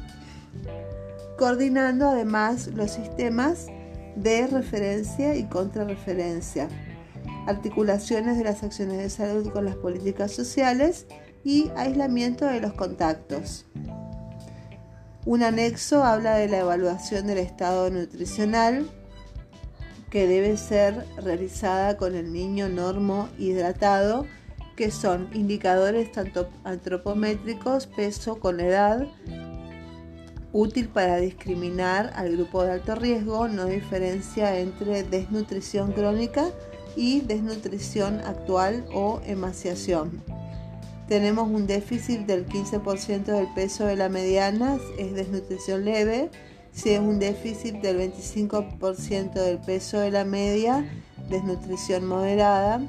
coordinando 1.38 2.10
además 2.10 2.68
los 2.68 2.92
sistemas 2.92 3.68
de 4.16 4.48
referencia 4.48 5.36
y 5.36 5.44
contrarreferencia, 5.46 6.70
articulaciones 7.48 8.38
de 8.38 8.44
las 8.44 8.64
acciones 8.64 8.98
de 8.98 9.10
salud 9.10 9.52
con 9.52 9.66
las 9.66 9.76
políticas 9.76 10.32
sociales 10.32 11.06
y 11.46 11.72
aislamiento 11.78 12.46
de 12.46 12.60
los 12.60 12.74
contactos. 12.74 13.66
Un 15.26 15.44
anexo 15.44 16.04
habla 16.04 16.36
de 16.36 16.50
la 16.50 16.60
evaluación 16.60 17.28
del 17.28 17.38
estado 17.38 17.90
nutricional 17.90 18.90
que 20.10 20.28
debe 20.28 20.58
ser 20.58 21.06
realizada 21.18 21.98
con 21.98 22.16
el 22.16 22.34
niño 22.34 22.68
normo 22.68 23.30
hidratado, 23.38 24.26
que 24.76 24.92
son 24.92 25.30
indicadores 25.34 26.12
tanto 26.12 26.50
antropométricos, 26.64 27.88
peso 27.88 28.40
con 28.40 28.60
edad, 28.60 29.08
útil 30.52 30.88
para 30.90 31.18
discriminar 31.18 32.12
al 32.16 32.32
grupo 32.32 32.64
de 32.64 32.72
alto 32.72 32.96
riesgo, 32.96 33.48
no 33.48 33.66
diferencia 33.66 34.58
entre 34.60 35.04
desnutrición 35.04 35.92
crónica 35.92 36.50
y 36.96 37.22
desnutrición 37.22 38.22
actual 38.22 38.86
o 38.94 39.22
emaciación. 39.26 40.24
Tenemos 41.08 41.48
un 41.48 41.68
déficit 41.68 42.22
del 42.22 42.48
15% 42.48 43.26
del 43.26 43.48
peso 43.54 43.86
de 43.86 43.96
la 43.96 44.10
mediana, 44.10 44.80
es 44.98 45.14
desnutrición 45.14 45.86
leve. 45.86 46.32
Si 46.72 46.90
es 46.90 47.00
un 47.00 47.20
déficit 47.20 47.76
del 47.76 48.00
25% 48.00 49.34
del 49.34 49.60
peso 49.60 50.00
de 50.00 50.10
la 50.10 50.26
media, 50.26 50.84
desnutrición 51.30 52.08
moderada. 52.08 52.82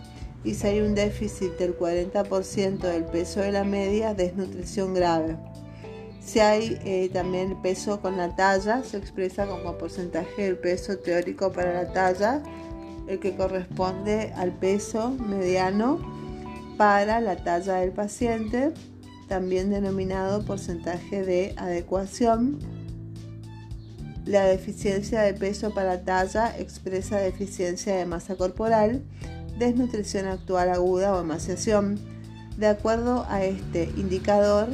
Y 0.44 0.54
si 0.54 0.66
hay 0.66 0.80
un 0.80 0.94
déficit 0.94 1.58
del 1.58 1.78
40% 1.78 2.78
del 2.78 3.04
peso 3.04 3.40
de 3.40 3.52
la 3.52 3.64
media, 3.64 4.14
desnutrición 4.14 4.94
grave. 4.94 5.36
Si 6.24 6.40
hay 6.40 6.78
eh, 6.84 7.10
también 7.12 7.50
el 7.50 7.56
peso 7.58 8.00
con 8.00 8.16
la 8.16 8.34
talla, 8.34 8.82
se 8.82 8.96
expresa 8.96 9.46
como 9.46 9.76
porcentaje 9.76 10.42
del 10.42 10.56
peso 10.56 10.98
teórico 10.98 11.52
para 11.52 11.74
la 11.74 11.92
talla, 11.92 12.42
el 13.08 13.20
que 13.20 13.36
corresponde 13.36 14.32
al 14.36 14.52
peso 14.52 15.10
mediano 15.10 16.15
para 16.76 17.20
la 17.20 17.36
talla 17.36 17.76
del 17.76 17.92
paciente, 17.92 18.72
también 19.28 19.70
denominado 19.70 20.44
porcentaje 20.44 21.22
de 21.24 21.54
adecuación. 21.56 22.58
La 24.24 24.44
deficiencia 24.44 25.22
de 25.22 25.34
peso 25.34 25.72
para 25.72 26.02
talla 26.02 26.56
expresa 26.58 27.18
deficiencia 27.18 27.94
de 27.96 28.06
masa 28.06 28.36
corporal, 28.36 29.02
desnutrición 29.58 30.26
actual 30.26 30.70
aguda 30.70 31.14
o 31.14 31.20
emaciación. 31.20 31.98
De 32.56 32.66
acuerdo 32.66 33.24
a 33.28 33.44
este 33.44 33.84
indicador, 33.96 34.68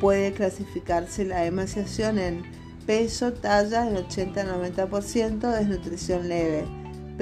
puede 0.00 0.32
clasificarse 0.32 1.24
la 1.24 1.46
emaciación 1.46 2.18
en 2.18 2.42
peso, 2.86 3.32
talla 3.32 3.84
del 3.84 4.06
80-90%, 4.06 5.38
desnutrición 5.50 6.28
leve, 6.28 6.64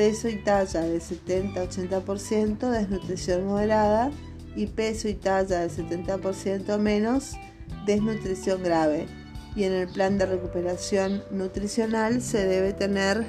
peso 0.01 0.30
y 0.30 0.36
talla 0.36 0.80
del 0.80 1.03
70-80%, 1.03 2.70
desnutrición 2.70 3.44
moderada 3.44 4.11
y 4.57 4.66
peso 4.66 5.09
y 5.09 5.14
talla 5.14 5.61
del 5.61 5.70
70% 5.70 6.78
menos, 6.78 7.32
desnutrición 7.84 8.62
grave. 8.62 9.09
Y 9.55 9.64
en 9.64 9.74
el 9.74 9.88
plan 9.88 10.16
de 10.16 10.24
recuperación 10.24 11.22
nutricional 11.30 12.22
se 12.22 12.46
debe 12.46 12.72
tener 12.72 13.26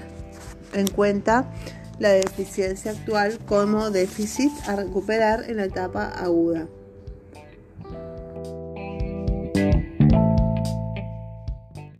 en 0.71 0.87
cuenta 0.87 1.51
la 1.99 2.11
deficiencia 2.11 2.91
actual 2.91 3.37
como 3.39 3.91
déficit 3.91 4.53
a 4.65 4.77
recuperar 4.77 5.49
en 5.49 5.57
la 5.57 5.65
etapa 5.65 6.05
aguda. 6.05 6.69